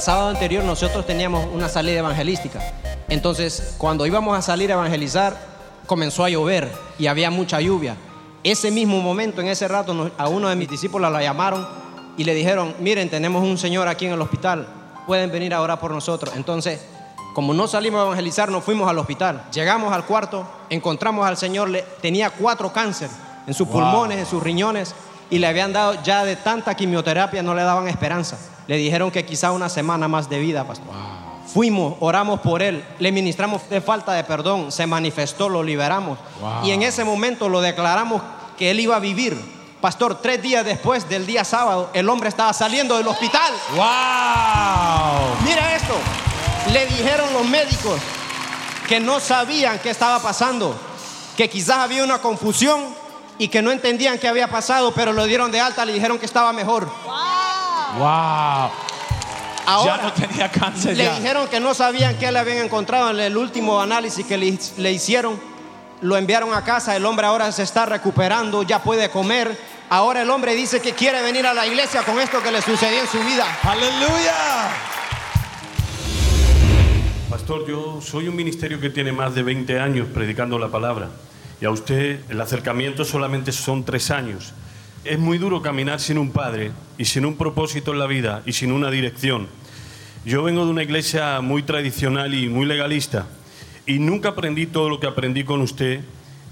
El 0.00 0.04
sábado 0.04 0.30
anterior 0.30 0.64
nosotros 0.64 1.06
teníamos 1.06 1.46
una 1.52 1.68
salida 1.68 1.98
evangelística. 1.98 2.58
Entonces, 3.10 3.74
cuando 3.76 4.06
íbamos 4.06 4.34
a 4.34 4.40
salir 4.40 4.70
a 4.70 4.74
evangelizar, 4.76 5.36
comenzó 5.84 6.24
a 6.24 6.30
llover 6.30 6.72
y 6.98 7.06
había 7.06 7.30
mucha 7.30 7.60
lluvia. 7.60 7.96
Ese 8.42 8.70
mismo 8.70 8.98
momento, 9.02 9.42
en 9.42 9.48
ese 9.48 9.68
rato, 9.68 10.10
a 10.16 10.28
uno 10.28 10.48
de 10.48 10.56
mis 10.56 10.70
discípulos 10.70 11.12
la 11.12 11.20
llamaron 11.20 11.68
y 12.16 12.24
le 12.24 12.32
dijeron, 12.32 12.74
miren, 12.80 13.10
tenemos 13.10 13.42
un 13.42 13.58
señor 13.58 13.88
aquí 13.88 14.06
en 14.06 14.12
el 14.12 14.22
hospital, 14.22 14.66
pueden 15.06 15.30
venir 15.30 15.52
a 15.52 15.60
orar 15.60 15.78
por 15.78 15.90
nosotros. 15.90 16.34
Entonces, 16.34 16.80
como 17.34 17.52
no 17.52 17.68
salimos 17.68 18.00
a 18.00 18.04
evangelizar, 18.06 18.50
nos 18.50 18.64
fuimos 18.64 18.88
al 18.88 18.96
hospital. 18.96 19.44
Llegamos 19.52 19.92
al 19.92 20.06
cuarto, 20.06 20.46
encontramos 20.70 21.26
al 21.26 21.36
señor, 21.36 21.68
le, 21.68 21.82
tenía 22.00 22.30
cuatro 22.30 22.72
cáncer 22.72 23.10
en 23.46 23.52
sus 23.52 23.68
pulmones, 23.68 24.16
en 24.16 24.24
sus 24.24 24.42
riñones, 24.42 24.94
y 25.28 25.38
le 25.40 25.46
habían 25.46 25.74
dado 25.74 26.02
ya 26.02 26.24
de 26.24 26.36
tanta 26.36 26.74
quimioterapia, 26.74 27.42
no 27.42 27.54
le 27.54 27.64
daban 27.64 27.86
esperanza. 27.86 28.38
Le 28.70 28.76
dijeron 28.76 29.10
que 29.10 29.26
quizá 29.26 29.50
una 29.50 29.68
semana 29.68 30.06
más 30.06 30.30
de 30.30 30.38
vida, 30.38 30.62
pastor. 30.62 30.94
Fuimos, 31.52 31.96
oramos 31.98 32.38
por 32.38 32.62
él, 32.62 32.84
le 33.00 33.10
ministramos 33.10 33.68
de 33.68 33.80
falta 33.80 34.12
de 34.12 34.22
perdón, 34.22 34.70
se 34.70 34.86
manifestó, 34.86 35.48
lo 35.48 35.64
liberamos. 35.64 36.20
Y 36.62 36.70
en 36.70 36.84
ese 36.84 37.02
momento 37.02 37.48
lo 37.48 37.60
declaramos 37.60 38.22
que 38.56 38.70
él 38.70 38.78
iba 38.78 38.94
a 38.94 39.00
vivir. 39.00 39.36
Pastor, 39.80 40.20
tres 40.22 40.40
días 40.40 40.64
después 40.64 41.08
del 41.08 41.26
día 41.26 41.42
sábado, 41.42 41.90
el 41.94 42.08
hombre 42.08 42.28
estaba 42.28 42.52
saliendo 42.52 42.96
del 42.96 43.08
hospital. 43.08 43.52
¡Wow! 43.70 45.44
Mira 45.44 45.74
esto. 45.74 45.96
Le 46.72 46.86
dijeron 46.86 47.32
los 47.32 47.46
médicos 47.46 48.00
que 48.88 49.00
no 49.00 49.18
sabían 49.18 49.80
qué 49.80 49.90
estaba 49.90 50.20
pasando, 50.20 50.76
que 51.36 51.50
quizás 51.50 51.78
había 51.78 52.04
una 52.04 52.18
confusión 52.18 52.84
y 53.36 53.48
que 53.48 53.62
no 53.62 53.72
entendían 53.72 54.16
qué 54.20 54.28
había 54.28 54.46
pasado, 54.48 54.92
pero 54.94 55.12
lo 55.12 55.24
dieron 55.24 55.50
de 55.50 55.58
alta, 55.58 55.84
le 55.84 55.92
dijeron 55.92 56.20
que 56.20 56.26
estaba 56.26 56.52
mejor. 56.52 56.86
¡Wow! 57.04 57.49
Ahora, 59.66 59.96
ya 59.96 60.02
no 60.02 60.12
tenía 60.12 60.50
cáncer. 60.50 60.96
le 60.96 61.04
ya. 61.04 61.14
dijeron 61.16 61.48
que 61.48 61.60
no 61.60 61.74
sabían 61.74 62.16
qué 62.18 62.30
le 62.32 62.38
habían 62.38 62.58
encontrado 62.58 63.10
en 63.10 63.20
el 63.20 63.36
último 63.36 63.80
análisis 63.80 64.24
que 64.26 64.36
le, 64.36 64.58
le 64.78 64.92
hicieron. 64.92 65.38
Lo 66.00 66.16
enviaron 66.16 66.54
a 66.54 66.64
casa, 66.64 66.96
el 66.96 67.04
hombre 67.04 67.26
ahora 67.26 67.52
se 67.52 67.62
está 67.62 67.86
recuperando, 67.86 68.62
ya 68.62 68.82
puede 68.82 69.10
comer. 69.10 69.56
Ahora 69.90 70.22
el 70.22 70.30
hombre 70.30 70.54
dice 70.54 70.80
que 70.80 70.92
quiere 70.92 71.20
venir 71.20 71.46
a 71.46 71.52
la 71.52 71.66
iglesia 71.66 72.02
con 72.02 72.18
esto 72.20 72.42
que 72.42 72.50
le 72.50 72.62
sucedió 72.62 73.00
en 73.00 73.06
su 73.08 73.18
vida. 73.18 73.44
¡Aleluya! 73.62 74.70
Pastor, 77.28 77.66
yo 77.66 78.00
soy 78.00 78.28
un 78.28 78.36
ministerio 78.36 78.80
que 78.80 78.90
tiene 78.90 79.12
más 79.12 79.34
de 79.34 79.42
20 79.42 79.78
años 79.78 80.08
predicando 80.12 80.58
la 80.58 80.68
palabra 80.68 81.10
y 81.60 81.64
a 81.64 81.70
usted 81.70 82.20
el 82.28 82.40
acercamiento 82.40 83.04
solamente 83.04 83.52
son 83.52 83.84
tres 83.84 84.10
años. 84.10 84.52
Es 85.02 85.18
muy 85.18 85.38
duro 85.38 85.62
caminar 85.62 85.98
sin 85.98 86.18
un 86.18 86.30
padre 86.30 86.72
y 86.98 87.06
sin 87.06 87.24
un 87.24 87.36
propósito 87.36 87.92
en 87.92 87.98
la 87.98 88.06
vida 88.06 88.42
y 88.44 88.52
sin 88.52 88.70
una 88.70 88.90
dirección. 88.90 89.48
Yo 90.26 90.42
vengo 90.42 90.66
de 90.66 90.70
una 90.70 90.82
iglesia 90.82 91.40
muy 91.40 91.62
tradicional 91.62 92.34
y 92.34 92.50
muy 92.50 92.66
legalista 92.66 93.26
y 93.86 93.98
nunca 93.98 94.30
aprendí 94.30 94.66
todo 94.66 94.90
lo 94.90 95.00
que 95.00 95.06
aprendí 95.06 95.42
con 95.42 95.62
usted 95.62 96.00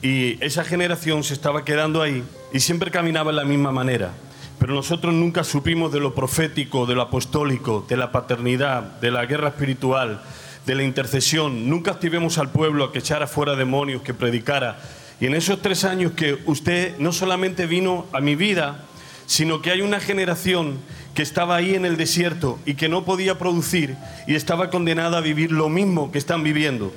y 0.00 0.42
esa 0.42 0.64
generación 0.64 1.24
se 1.24 1.34
estaba 1.34 1.62
quedando 1.62 2.00
ahí 2.00 2.24
y 2.50 2.60
siempre 2.60 2.90
caminaba 2.90 3.28
en 3.28 3.36
la 3.36 3.44
misma 3.44 3.70
manera. 3.70 4.12
Pero 4.58 4.72
nosotros 4.72 5.12
nunca 5.12 5.44
supimos 5.44 5.92
de 5.92 6.00
lo 6.00 6.14
profético, 6.14 6.86
de 6.86 6.94
lo 6.94 7.02
apostólico, 7.02 7.84
de 7.86 7.98
la 7.98 8.12
paternidad, 8.12 8.82
de 9.00 9.10
la 9.10 9.26
guerra 9.26 9.48
espiritual, 9.48 10.22
de 10.64 10.74
la 10.74 10.84
intercesión. 10.84 11.68
Nunca 11.68 11.90
activemos 11.90 12.38
al 12.38 12.50
pueblo 12.50 12.84
a 12.84 12.92
que 12.92 13.00
echara 13.00 13.26
fuera 13.26 13.56
demonios, 13.56 14.00
que 14.00 14.14
predicara. 14.14 14.80
Y 15.20 15.26
en 15.26 15.34
esos 15.34 15.60
tres 15.60 15.84
años 15.84 16.12
que 16.12 16.38
usted 16.46 16.96
no 16.98 17.12
solamente 17.12 17.66
vino 17.66 18.06
a 18.12 18.20
mi 18.20 18.36
vida, 18.36 18.84
sino 19.26 19.60
que 19.60 19.70
hay 19.70 19.82
una 19.82 20.00
generación 20.00 20.78
que 21.14 21.22
estaba 21.22 21.56
ahí 21.56 21.74
en 21.74 21.84
el 21.84 21.96
desierto 21.96 22.58
y 22.64 22.74
que 22.74 22.88
no 22.88 23.04
podía 23.04 23.38
producir 23.38 23.96
y 24.26 24.36
estaba 24.36 24.70
condenada 24.70 25.18
a 25.18 25.20
vivir 25.20 25.50
lo 25.52 25.68
mismo 25.68 26.12
que 26.12 26.18
están 26.18 26.42
viviendo. 26.42 26.92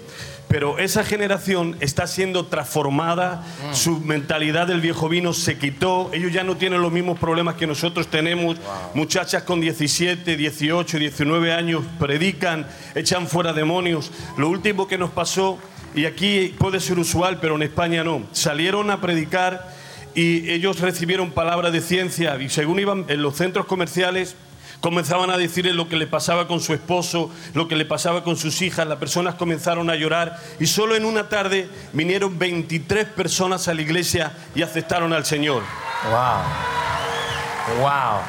Pero 0.52 0.80
esa 0.80 1.06
generación 1.06 1.78
está 1.80 2.08
siendo 2.08 2.46
transformada, 2.46 3.42
su 3.72 4.02
mentalidad 4.02 4.68
del 4.68 4.82
viejo 4.82 5.08
vino 5.08 5.32
se 5.32 5.58
quitó, 5.58 6.10
ellos 6.14 6.34
ya 6.34 6.44
no 6.44 6.58
tienen 6.58 6.82
los 6.82 6.92
mismos 6.92 7.18
problemas 7.18 7.56
que 7.56 7.66
nosotros 7.66 8.08
tenemos. 8.08 8.58
Muchachas 8.94 9.44
con 9.44 9.62
17, 9.62 10.36
18, 10.36 11.00
19 11.00 11.54
años 11.54 11.86
predican, 11.98 12.68
echan 12.96 13.28
fuera 13.28 13.54
demonios. 13.54 14.12
Lo 14.38 14.50
último 14.50 14.90
que 14.90 14.98
nos 14.98 15.12
pasó, 15.12 15.58
y 15.96 16.06
aquí 16.06 16.56
puede 16.58 16.80
ser 16.80 17.00
usual, 17.00 17.40
pero 17.40 17.56
en 17.56 17.64
España 17.64 18.04
no, 18.04 18.24
salieron 18.32 18.92
a 18.92 19.02
predicar 19.02 19.70
y 20.16 20.50
ellos 20.50 20.80
recibieron 20.80 21.32
palabras 21.32 21.72
de 21.72 21.82
ciencia 21.82 22.36
y 22.38 22.50
según 22.50 22.80
iban 22.80 23.06
en 23.08 23.22
los 23.22 23.36
centros 23.36 23.66
comerciales 23.66 24.36
comenzaban 24.82 25.30
a 25.30 25.38
decirle 25.38 25.74
lo 25.74 25.88
que 25.88 25.96
le 25.96 26.08
pasaba 26.08 26.48
con 26.48 26.60
su 26.60 26.74
esposo, 26.74 27.30
lo 27.54 27.68
que 27.68 27.76
le 27.76 27.86
pasaba 27.86 28.24
con 28.24 28.36
sus 28.36 28.62
hijas, 28.62 28.88
las 28.88 28.98
personas 28.98 29.36
comenzaron 29.36 29.90
a 29.90 29.96
llorar 29.96 30.40
y 30.60 30.66
solo 30.66 30.96
en 30.96 31.06
una 31.06 31.30
tarde 31.30 31.70
vinieron 31.94 32.38
23 32.38 33.06
personas 33.06 33.68
a 33.68 33.74
la 33.74 33.82
iglesia 33.82 34.34
y 34.56 34.64
aceptaron 34.64 35.14
al 35.14 35.26
Señor. 35.26 35.62
Wow. 36.10 37.80
Wow. 37.80 38.22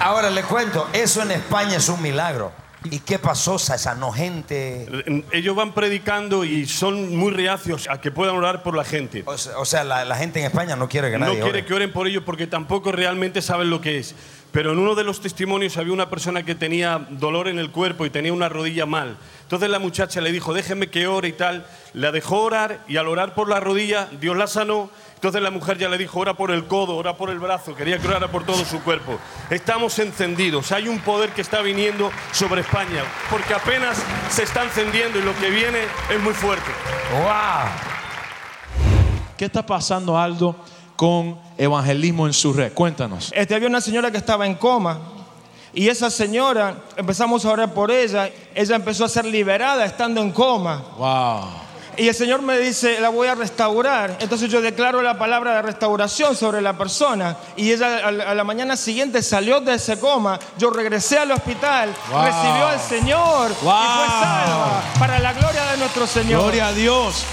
Ahora 0.00 0.30
le 0.30 0.42
cuento, 0.42 0.88
eso 0.92 1.22
en 1.22 1.30
España 1.30 1.76
es 1.76 1.88
un 1.88 2.02
milagro. 2.02 2.61
¿Y 2.90 2.98
qué 3.00 3.18
pasó? 3.18 3.58
Se 3.58 3.78
sanó 3.78 4.12
gente. 4.12 4.86
Ellos 5.32 5.54
van 5.56 5.72
predicando 5.72 6.44
y 6.44 6.66
son 6.66 7.16
muy 7.16 7.30
reacios 7.32 7.88
a 7.88 8.00
que 8.00 8.10
puedan 8.10 8.34
orar 8.36 8.62
por 8.62 8.76
la 8.76 8.84
gente. 8.84 9.22
O 9.26 9.36
sea, 9.38 9.58
o 9.58 9.64
sea, 9.64 9.84
la, 9.84 10.04
la 10.04 10.16
gente 10.16 10.40
en 10.40 10.46
España 10.46 10.76
no 10.76 10.88
quiere 10.88 11.10
que 11.10 11.18
No 11.18 11.26
nadie 11.26 11.38
quiere 11.40 11.58
ore. 11.60 11.64
que 11.66 11.74
oren 11.74 11.92
por 11.92 12.06
ellos 12.06 12.22
porque 12.24 12.46
tampoco 12.46 12.92
realmente 12.92 13.40
saben 13.42 13.70
lo 13.70 13.80
que 13.80 13.98
es. 13.98 14.14
Pero 14.52 14.72
en 14.72 14.78
uno 14.78 14.94
de 14.94 15.02
los 15.04 15.20
testimonios 15.22 15.78
había 15.78 15.94
una 15.94 16.10
persona 16.10 16.42
que 16.44 16.54
tenía 16.54 17.06
dolor 17.08 17.48
en 17.48 17.58
el 17.58 17.70
cuerpo 17.70 18.04
y 18.04 18.10
tenía 18.10 18.32
una 18.34 18.50
rodilla 18.50 18.84
mal. 18.84 19.16
Entonces 19.52 19.68
la 19.68 19.80
muchacha 19.80 20.22
le 20.22 20.32
dijo, 20.32 20.54
déjeme 20.54 20.88
que 20.88 21.06
ore 21.06 21.28
y 21.28 21.32
tal. 21.34 21.66
La 21.92 22.10
dejó 22.10 22.40
orar 22.40 22.78
y 22.88 22.96
al 22.96 23.06
orar 23.06 23.34
por 23.34 23.50
la 23.50 23.60
rodilla, 23.60 24.08
Dios 24.18 24.34
la 24.34 24.46
sanó. 24.46 24.88
Entonces 25.16 25.42
la 25.42 25.50
mujer 25.50 25.76
ya 25.76 25.90
le 25.90 25.98
dijo, 25.98 26.20
ora 26.20 26.32
por 26.32 26.52
el 26.52 26.64
codo, 26.64 26.96
ora 26.96 27.18
por 27.18 27.28
el 27.28 27.38
brazo. 27.38 27.74
Quería 27.74 27.98
que 27.98 28.08
orara 28.08 28.28
por 28.28 28.46
todo 28.46 28.64
su 28.64 28.80
cuerpo. 28.82 29.18
Estamos 29.50 29.98
encendidos. 29.98 30.72
Hay 30.72 30.88
un 30.88 31.00
poder 31.00 31.32
que 31.32 31.42
está 31.42 31.60
viniendo 31.60 32.10
sobre 32.32 32.62
España. 32.62 33.04
Porque 33.28 33.52
apenas 33.52 34.02
se 34.30 34.44
está 34.44 34.64
encendiendo 34.64 35.18
y 35.18 35.22
lo 35.22 35.38
que 35.38 35.50
viene 35.50 35.80
es 36.10 36.18
muy 36.18 36.32
fuerte. 36.32 36.70
Wow. 37.12 37.68
¿Qué 39.36 39.44
está 39.44 39.66
pasando, 39.66 40.18
Aldo, 40.18 40.56
con 40.96 41.38
evangelismo 41.58 42.26
en 42.26 42.32
su 42.32 42.54
red? 42.54 42.72
Cuéntanos. 42.72 43.30
Este, 43.34 43.54
había 43.54 43.68
una 43.68 43.82
señora 43.82 44.10
que 44.10 44.16
estaba 44.16 44.46
en 44.46 44.54
coma, 44.54 44.98
Y 45.74 45.88
esa 45.88 46.10
señora, 46.10 46.74
empezamos 46.96 47.44
a 47.44 47.50
orar 47.50 47.72
por 47.72 47.90
ella, 47.90 48.30
ella 48.54 48.76
empezó 48.76 49.04
a 49.04 49.08
ser 49.08 49.24
liberada 49.24 49.84
estando 49.86 50.20
en 50.20 50.30
coma. 50.30 50.82
Wow. 50.98 51.62
Y 51.96 52.08
el 52.08 52.14
Señor 52.14 52.40
me 52.40 52.58
dice, 52.58 53.00
la 53.00 53.10
voy 53.10 53.28
a 53.28 53.34
restaurar. 53.34 54.16
Entonces 54.20 54.50
yo 54.50 54.62
declaro 54.62 55.02
la 55.02 55.18
palabra 55.18 55.56
de 55.56 55.62
restauración 55.62 56.34
sobre 56.34 56.62
la 56.62 56.76
persona. 56.76 57.36
Y 57.56 57.70
ella 57.70 58.06
a 58.06 58.34
la, 58.34 58.44
mañana 58.44 58.76
siguiente 58.76 59.22
salió 59.22 59.60
de 59.60 59.74
ese 59.74 59.98
coma. 60.00 60.38
Yo 60.58 60.70
regresé 60.70 61.18
al 61.18 61.30
hospital, 61.32 61.94
Wow. 62.10 62.22
recibió 62.24 62.66
al 62.66 62.80
Señor 62.80 63.50
y 63.50 63.54
fue 63.54 63.72
salva 63.72 64.82
para 64.98 65.18
la 65.18 65.32
gloria 65.34 65.64
de 65.72 65.76
nuestro 65.78 66.06
Señor. 66.06 66.42
Gloria 66.42 66.68
a 66.68 66.72
Dios. 66.72 67.24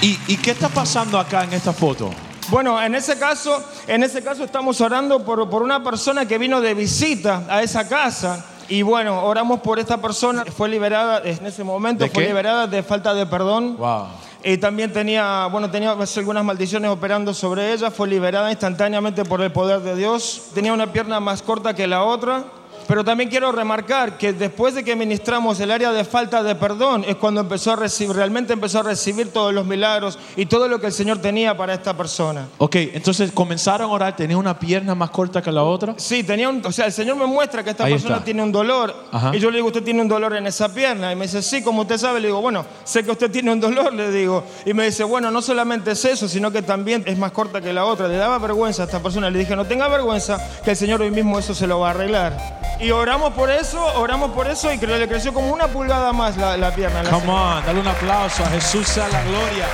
¿Y, 0.00 0.18
y 0.28 0.36
qué 0.36 0.52
está 0.52 0.68
pasando 0.68 1.18
acá 1.18 1.42
en 1.42 1.52
esta 1.54 1.72
foto? 1.72 2.10
Bueno, 2.48 2.80
en 2.80 2.94
ese 2.94 3.18
caso, 3.18 3.62
en 3.88 4.04
ese 4.04 4.22
caso 4.22 4.44
estamos 4.44 4.80
orando 4.80 5.24
por, 5.24 5.48
por 5.50 5.62
una 5.62 5.82
persona 5.82 6.26
que 6.26 6.38
vino 6.38 6.60
de 6.60 6.74
visita 6.74 7.42
a 7.48 7.62
esa 7.62 7.88
casa. 7.88 8.44
Y 8.68 8.82
bueno, 8.82 9.24
oramos 9.24 9.60
por 9.60 9.78
esta 9.78 9.96
persona. 9.98 10.44
Fue 10.44 10.68
liberada 10.68 11.20
en 11.24 11.44
ese 11.46 11.64
momento, 11.64 12.04
¿De 12.04 12.10
fue 12.10 12.22
qué? 12.22 12.28
liberada 12.28 12.66
de 12.66 12.82
falta 12.82 13.14
de 13.14 13.26
perdón. 13.26 13.76
Wow. 13.76 14.06
Y 14.44 14.58
también 14.58 14.92
tenía, 14.92 15.46
bueno, 15.46 15.70
tenía 15.70 15.90
algunas 15.92 16.44
maldiciones 16.44 16.90
operando 16.90 17.34
sobre 17.34 17.72
ella. 17.72 17.90
Fue 17.90 18.06
liberada 18.06 18.50
instantáneamente 18.50 19.24
por 19.24 19.40
el 19.40 19.50
poder 19.50 19.80
de 19.80 19.96
Dios. 19.96 20.50
Tenía 20.54 20.72
una 20.72 20.92
pierna 20.92 21.18
más 21.18 21.42
corta 21.42 21.74
que 21.74 21.86
la 21.86 22.04
otra. 22.04 22.44
Pero 22.86 23.04
también 23.04 23.28
quiero 23.28 23.50
remarcar 23.52 24.16
que 24.16 24.32
después 24.32 24.74
de 24.74 24.84
que 24.84 24.94
ministramos 24.94 25.58
el 25.60 25.70
área 25.70 25.92
de 25.92 26.04
falta 26.04 26.42
de 26.42 26.54
perdón, 26.54 27.04
es 27.06 27.16
cuando 27.16 27.40
empezó 27.40 27.72
a 27.72 27.76
recibir, 27.76 28.14
realmente 28.14 28.52
empezó 28.52 28.80
a 28.80 28.82
recibir 28.84 29.32
todos 29.32 29.52
los 29.52 29.66
milagros 29.66 30.18
y 30.36 30.46
todo 30.46 30.68
lo 30.68 30.80
que 30.80 30.86
el 30.86 30.92
Señor 30.92 31.18
tenía 31.18 31.56
para 31.56 31.74
esta 31.74 31.96
persona. 31.96 32.46
Ok, 32.58 32.76
entonces 32.76 33.32
comenzaron 33.32 33.90
a 33.90 33.92
orar, 33.92 34.16
tenía 34.16 34.38
una 34.38 34.58
pierna 34.58 34.94
más 34.94 35.10
corta 35.10 35.42
que 35.42 35.50
la 35.50 35.64
otra. 35.64 35.94
Sí, 35.96 36.22
tenía 36.22 36.48
un, 36.48 36.64
o 36.64 36.72
sea, 36.72 36.86
el 36.86 36.92
Señor 36.92 37.16
me 37.16 37.26
muestra 37.26 37.64
que 37.64 37.70
esta 37.70 37.84
Ahí 37.84 37.92
persona 37.92 38.14
está. 38.16 38.24
tiene 38.24 38.42
un 38.42 38.52
dolor. 38.52 38.94
Ajá. 39.10 39.32
Y 39.34 39.38
yo 39.40 39.50
le 39.50 39.56
digo, 39.58 39.68
usted 39.68 39.82
tiene 39.82 40.00
un 40.02 40.08
dolor 40.08 40.34
en 40.36 40.46
esa 40.46 40.72
pierna. 40.72 41.12
Y 41.12 41.16
me 41.16 41.26
dice, 41.26 41.42
sí, 41.42 41.62
como 41.62 41.82
usted 41.82 41.98
sabe. 41.98 42.20
Le 42.20 42.28
digo, 42.28 42.40
bueno, 42.40 42.64
sé 42.84 43.04
que 43.04 43.10
usted 43.10 43.30
tiene 43.30 43.52
un 43.52 43.60
dolor, 43.60 43.92
le 43.92 44.10
digo. 44.10 44.44
Y 44.64 44.74
me 44.74 44.84
dice, 44.84 45.04
bueno, 45.04 45.30
no 45.30 45.42
solamente 45.42 45.90
es 45.92 46.04
eso, 46.04 46.28
sino 46.28 46.50
que 46.50 46.62
también 46.62 47.02
es 47.06 47.18
más 47.18 47.32
corta 47.32 47.60
que 47.60 47.72
la 47.72 47.84
otra. 47.84 48.08
Le 48.08 48.16
daba 48.16 48.38
vergüenza 48.38 48.82
a 48.82 48.86
esta 48.86 49.00
persona. 49.02 49.30
Le 49.30 49.38
dije, 49.38 49.56
no 49.56 49.64
tenga 49.64 49.88
vergüenza, 49.88 50.38
que 50.64 50.70
el 50.70 50.76
Señor 50.76 51.02
hoy 51.02 51.10
mismo 51.10 51.38
eso 51.38 51.54
se 51.54 51.66
lo 51.66 51.80
va 51.80 51.88
a 51.88 51.90
arreglar. 51.90 52.75
Y 52.78 52.90
oramos 52.90 53.32
por 53.32 53.50
eso, 53.50 53.82
oramos 53.98 54.32
por 54.32 54.46
eso 54.48 54.70
y 54.72 54.78
le 54.98 55.08
creció 55.08 55.32
como 55.32 55.48
una 55.52 55.66
pulgada 55.66 56.12
más 56.12 56.36
la, 56.36 56.56
la 56.56 56.70
pierna. 56.74 57.00
a 57.00 57.02
la 57.04 57.10
Come 57.10 57.22
señora. 57.22 57.56
on, 57.58 57.66
dale 57.66 57.80
un 57.80 57.88
aplauso 57.88 58.44
a 58.44 58.48
Jesús 58.48 58.86
sea 58.86 59.08
la 59.08 59.22
gloria. 59.22 59.66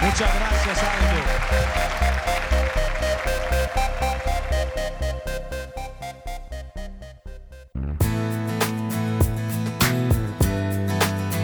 Muchas 0.00 0.28
gracias, 0.34 0.78
Ángel. 0.82 1.09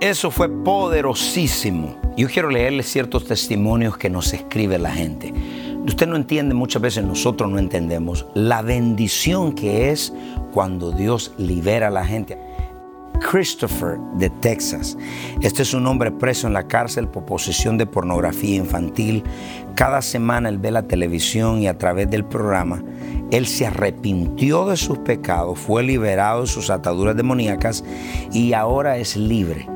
Eso 0.00 0.30
fue 0.30 0.48
poderosísimo. 0.48 2.00
Yo 2.16 2.28
quiero 2.28 2.50
leerle 2.50 2.82
ciertos 2.82 3.24
testimonios 3.24 3.96
que 3.96 4.10
nos 4.10 4.34
escribe 4.34 4.78
la 4.78 4.90
gente. 4.90 5.32
Usted 5.86 6.06
no 6.06 6.16
entiende, 6.16 6.54
muchas 6.54 6.80
veces 6.80 7.04
nosotros 7.04 7.50
no 7.50 7.58
entendemos 7.58 8.26
la 8.34 8.62
bendición 8.62 9.52
que 9.52 9.90
es 9.90 10.12
cuando 10.52 10.92
Dios 10.92 11.32
libera 11.38 11.88
a 11.88 11.90
la 11.90 12.04
gente. 12.04 12.38
Christopher 13.30 13.98
de 14.16 14.30
Texas. 14.30 14.96
Este 15.40 15.62
es 15.62 15.74
un 15.74 15.86
hombre 15.86 16.10
preso 16.10 16.46
en 16.46 16.52
la 16.52 16.66
cárcel 16.66 17.08
por 17.08 17.24
posesión 17.24 17.78
de 17.78 17.86
pornografía 17.86 18.56
infantil. 18.56 19.24
Cada 19.74 20.02
semana 20.02 20.48
él 20.48 20.58
ve 20.58 20.70
la 20.70 20.82
televisión 20.82 21.60
y 21.60 21.68
a 21.68 21.78
través 21.78 22.10
del 22.10 22.24
programa 22.24 22.82
él 23.32 23.46
se 23.46 23.66
arrepintió 23.66 24.66
de 24.66 24.76
sus 24.76 24.98
pecados, 24.98 25.58
fue 25.58 25.82
liberado 25.82 26.42
de 26.42 26.46
sus 26.46 26.68
ataduras 26.68 27.16
demoníacas 27.16 27.82
y 28.30 28.52
ahora 28.52 28.98
es 28.98 29.16
libre. 29.16 29.66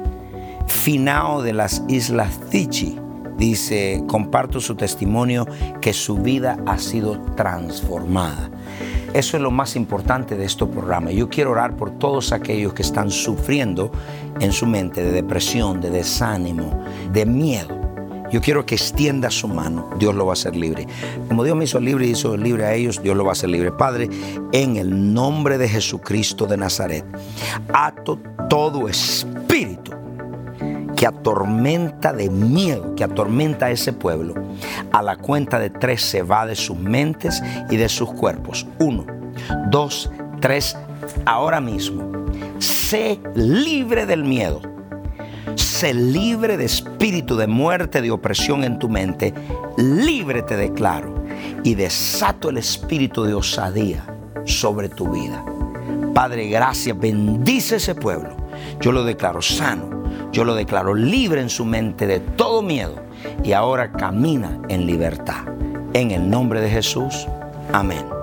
Finao 0.67 1.43
de 1.43 1.55
las 1.55 1.83
Islas 1.89 2.39
Fiji 2.51 2.99
dice, 3.37 4.03
comparto 4.07 4.61
su 4.61 4.75
testimonio 4.75 5.47
que 5.81 5.93
su 5.93 6.17
vida 6.17 6.59
ha 6.67 6.79
sido 6.79 7.21
transformada. 7.37 8.51
Eso 9.15 9.37
es 9.37 9.43
lo 9.43 9.51
más 9.51 9.77
importante 9.77 10.37
de 10.37 10.45
este 10.45 10.67
programa. 10.67 11.11
Yo 11.11 11.29
quiero 11.29 11.53
orar 11.53 11.77
por 11.77 11.91
todos 11.91 12.33
aquellos 12.33 12.75
que 12.75 12.83
están 12.83 13.11
sufriendo 13.11 13.91
en 14.41 14.53
su 14.53 14.67
mente 14.67 15.03
de 15.03 15.13
depresión, 15.13 15.81
de 15.81 15.91
desánimo, 15.91 16.85
de 17.13 17.25
miedo. 17.25 17.77
Yo 18.31 18.41
quiero 18.41 18.67
que 18.67 18.75
extienda 18.75 19.31
su 19.31 19.49
mano. 19.49 19.89
Dios 19.99 20.15
lo 20.15 20.27
va 20.27 20.33
a 20.33 20.35
hacer 20.35 20.57
libre. 20.57 20.87
Como 21.29 21.45
Dios 21.45 21.57
me 21.57 21.65
hizo 21.65 21.79
libre 21.79 22.07
y 22.07 22.11
hizo 22.11 22.37
libre 22.37 22.65
a 22.67 22.75
ellos, 22.75 23.01
Dios 23.03 23.17
lo 23.17 23.25
va 23.25 23.31
a 23.31 23.33
hacer 23.33 23.49
libre. 23.49 23.71
Padre, 23.71 24.11
en 24.53 24.77
el 24.77 25.15
nombre 25.15 25.59
de 25.59 25.69
Jesucristo 25.69 26.47
de 26.47 26.57
Nazaret, 26.57 27.05
ato 27.73 28.19
todo 28.51 28.89
espíritu 28.89 29.93
que 30.97 31.07
atormenta 31.07 32.13
de 32.13 32.31
miedo, 32.31 32.95
que 32.97 33.05
atormenta 33.05 33.67
a 33.67 33.71
ese 33.71 33.93
pueblo, 33.93 34.35
a 34.93 35.03
la 35.03 35.17
cuenta 35.17 35.59
de 35.59 35.71
tres 35.71 36.01
se 36.03 36.23
va 36.23 36.47
de 36.47 36.57
sus 36.57 36.77
mentes 36.77 37.43
y 37.71 37.77
de 37.77 37.89
sus 37.89 38.11
cuerpos. 38.13 38.67
Uno, 38.79 39.05
dos, 39.71 40.11
tres, 40.41 40.77
ahora 41.27 41.61
mismo. 41.61 42.11
Sé 42.59 43.21
libre 43.35 44.07
del 44.07 44.25
miedo. 44.25 44.63
Sé 45.55 45.93
libre 45.93 46.57
de 46.57 46.65
espíritu 46.65 47.37
de 47.37 47.47
muerte, 47.47 48.01
de 48.01 48.11
opresión 48.11 48.65
en 48.65 48.79
tu 48.79 48.89
mente. 48.89 49.35
Libre 49.77 50.43
te 50.43 50.57
declaro. 50.57 51.15
Y 51.63 51.75
desato 51.75 52.49
el 52.49 52.57
espíritu 52.57 53.25
de 53.25 53.35
osadía 53.35 54.07
sobre 54.45 54.89
tu 54.89 55.11
vida. 55.11 55.45
Padre, 56.15 56.49
gracias. 56.49 56.99
Bendice 56.99 57.77
ese 57.77 57.95
pueblo. 57.95 58.35
Yo 58.81 58.93
lo 58.93 59.05
declaro 59.05 59.43
sano 59.43 59.97
yo 60.37 60.45
lo 60.45 60.55
declaro 60.55 60.95
libre 60.95 61.41
en 61.41 61.49
su 61.49 61.65
mente 61.65 62.07
de 62.07 62.21
todo 62.21 62.61
miedo 62.61 62.97
y 63.43 63.53
ahora 63.53 63.91
camina 63.91 64.61
en 64.69 64.85
libertad. 64.85 65.47
En 65.95 66.11
el 66.11 66.29
nombre 66.29 66.61
de 66.61 66.69
Jesús, 66.69 67.27
amén. 67.73 68.16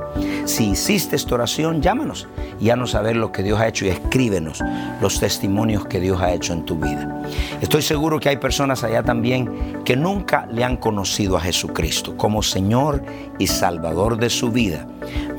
Si 0.46 0.72
hiciste 0.72 1.16
esta 1.16 1.36
oración, 1.36 1.82
llámanos 1.82 2.28
y 2.60 2.70
a 2.70 2.86
saber 2.86 3.16
lo 3.16 3.32
que 3.32 3.44
Dios 3.44 3.60
ha 3.60 3.68
hecho 3.68 3.86
y 3.86 3.90
escríbenos 3.90 4.60
los 5.02 5.20
testimonios 5.20 5.86
que 5.86 6.00
Dios 6.00 6.22
ha 6.22 6.34
hecho 6.34 6.54
en 6.54 6.66
tu 6.66 6.76
vida. 6.76 7.22
Estoy 7.62 7.82
seguro 7.82 8.20
que 8.20 8.30
hay 8.30 8.38
personas 8.38 8.84
allá 8.84 9.04
también 9.04 9.84
que 9.86 9.96
nunca 9.96 10.48
le 10.52 10.64
han 10.64 10.78
conocido 10.78 11.38
a 11.38 11.42
Jesucristo 11.42 12.18
como 12.18 12.44
Señor 12.44 13.04
y 13.40 13.48
Salvador 13.48 14.18
de 14.18 14.30
su 14.30 14.52
vida. 14.52 14.86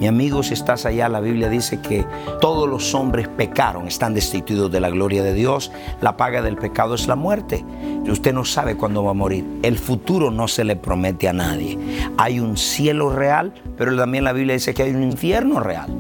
Mi 0.01 0.07
amigo, 0.07 0.43
si 0.43 0.55
estás 0.55 0.87
allá, 0.87 1.09
la 1.09 1.21
Biblia 1.21 1.49
dice 1.49 1.81
que 1.81 2.05
todos 2.41 2.69
los 2.69 2.95
hombres 2.95 3.29
pecaron, 3.29 3.87
están 3.87 4.15
destituidos 4.15 4.71
de 4.71 4.81
la 4.81 4.91
gloria 4.91 5.23
de 5.23 5.35
Dios. 5.35 5.71
La 6.01 6.17
paga 6.17 6.43
del 6.43 6.57
pecado 6.57 6.95
es 6.95 7.07
la 7.07 7.17
muerte. 7.17 7.65
Usted 8.11 8.35
no 8.35 8.45
sabe 8.45 8.77
cuándo 8.77 9.03
va 9.03 9.13
a 9.13 9.15
morir. 9.15 9.45
El 9.63 9.79
futuro 9.79 10.31
no 10.31 10.47
se 10.47 10.65
le 10.65 10.77
promete 10.77 11.29
a 11.29 11.33
nadie. 11.33 11.79
Hay 12.17 12.39
un 12.39 12.57
cielo 12.57 13.11
real, 13.11 13.53
pero 13.77 13.97
también 13.97 14.25
la 14.25 14.33
Biblia 14.33 14.55
dice 14.55 14.75
que 14.75 14.83
hay 14.83 14.91
un 14.91 15.03
infierno 15.03 15.61
real. 15.61 15.97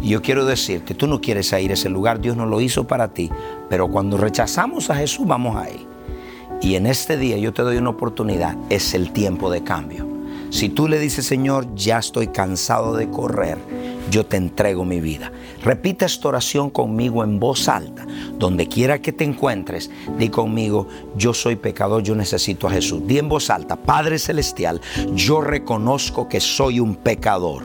Y 0.00 0.10
yo 0.10 0.22
quiero 0.22 0.44
decirte, 0.44 0.94
tú 0.94 1.06
no 1.06 1.20
quieres 1.20 1.52
ir 1.52 1.70
a 1.70 1.74
ese 1.74 1.90
lugar, 1.90 2.20
Dios 2.20 2.36
no 2.36 2.46
lo 2.46 2.60
hizo 2.60 2.86
para 2.86 3.08
ti, 3.08 3.30
pero 3.68 3.88
cuando 3.88 4.16
rechazamos 4.16 4.90
a 4.90 4.96
Jesús 4.96 5.26
vamos 5.26 5.56
ahí. 5.56 5.86
Y 6.60 6.74
en 6.74 6.86
este 6.86 7.16
día 7.16 7.36
yo 7.38 7.52
te 7.52 7.62
doy 7.62 7.76
una 7.76 7.90
oportunidad, 7.90 8.56
es 8.70 8.94
el 8.94 9.12
tiempo 9.12 9.50
de 9.50 9.62
cambio. 9.62 10.06
Si 10.50 10.68
tú 10.68 10.88
le 10.88 10.98
dices, 10.98 11.26
Señor, 11.26 11.74
ya 11.74 11.98
estoy 11.98 12.28
cansado 12.28 12.96
de 12.96 13.10
correr, 13.10 13.58
yo 14.10 14.26
te 14.26 14.36
entrego 14.36 14.84
mi 14.84 15.00
vida. 15.00 15.32
Repita 15.62 16.06
esta 16.06 16.28
oración 16.28 16.70
conmigo 16.70 17.24
en 17.24 17.38
voz 17.38 17.68
alta. 17.68 18.06
Donde 18.38 18.68
quiera 18.68 19.00
que 19.00 19.12
te 19.12 19.24
encuentres, 19.24 19.90
di 20.18 20.28
conmigo, 20.28 20.86
yo 21.16 21.34
soy 21.34 21.56
pecador, 21.56 22.02
yo 22.02 22.14
necesito 22.14 22.66
a 22.66 22.70
Jesús. 22.70 23.06
Di 23.06 23.18
en 23.18 23.28
voz 23.28 23.50
alta, 23.50 23.76
Padre 23.76 24.18
Celestial, 24.18 24.80
yo 25.14 25.40
reconozco 25.40 26.28
que 26.28 26.40
soy 26.40 26.80
un 26.80 26.94
pecador. 26.94 27.64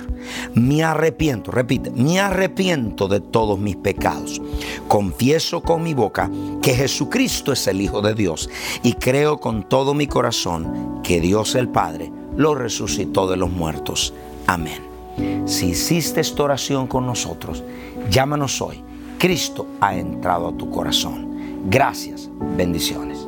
Me 0.54 0.84
arrepiento, 0.84 1.52
repite, 1.52 1.92
me 1.92 2.20
arrepiento 2.20 3.08
de 3.08 3.20
todos 3.20 3.60
mis 3.60 3.76
pecados. 3.76 4.42
Confieso 4.88 5.62
con 5.62 5.84
mi 5.84 5.94
boca 5.94 6.30
que 6.62 6.74
Jesucristo 6.74 7.52
es 7.54 7.68
el 7.68 7.82
Hijo 7.82 8.02
de 8.02 8.16
Dios 8.16 8.50
y 8.84 8.94
creo 8.94 9.40
con 9.40 9.68
todo 9.68 9.94
mi 9.94 10.08
corazón 10.08 11.02
que 11.04 11.20
Dios 11.20 11.56
el 11.56 11.70
Padre 11.70 12.12
lo 12.36 12.56
resucitó 12.56 13.28
de 13.28 13.38
los 13.38 13.52
muertos. 13.52 14.14
Amén. 14.48 14.93
Si 15.46 15.68
hiciste 15.68 16.22
esta 16.22 16.44
oración 16.44 16.88
con 16.88 17.06
nosotros, 17.06 17.64
llámanos 18.10 18.62
hoy. 18.62 18.84
Cristo 19.18 19.68
ha 19.80 19.96
entrado 19.96 20.50
a 20.50 20.58
tu 20.58 20.70
corazón. 20.70 21.70
Gracias. 21.70 22.30
Bendiciones. 22.58 23.28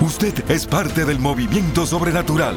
Usted 0.00 0.50
es 0.50 0.66
parte 0.66 1.04
del 1.04 1.18
movimiento 1.18 1.86
sobrenatural. 1.86 2.56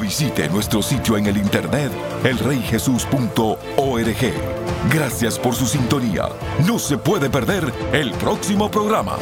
visite 0.00 0.48
nuestro 0.48 0.82
sitio 0.82 1.16
en 1.16 1.26
el 1.26 1.36
internet 1.36 1.92
elreyjesus.org. 2.24 4.34
Gracias 4.92 5.38
por 5.38 5.54
su 5.54 5.66
sintonía. 5.66 6.28
No 6.66 6.78
se 6.78 6.98
puede 6.98 7.30
perder 7.30 7.72
el 7.92 8.12
próximo 8.14 8.70
programa. 8.70 9.16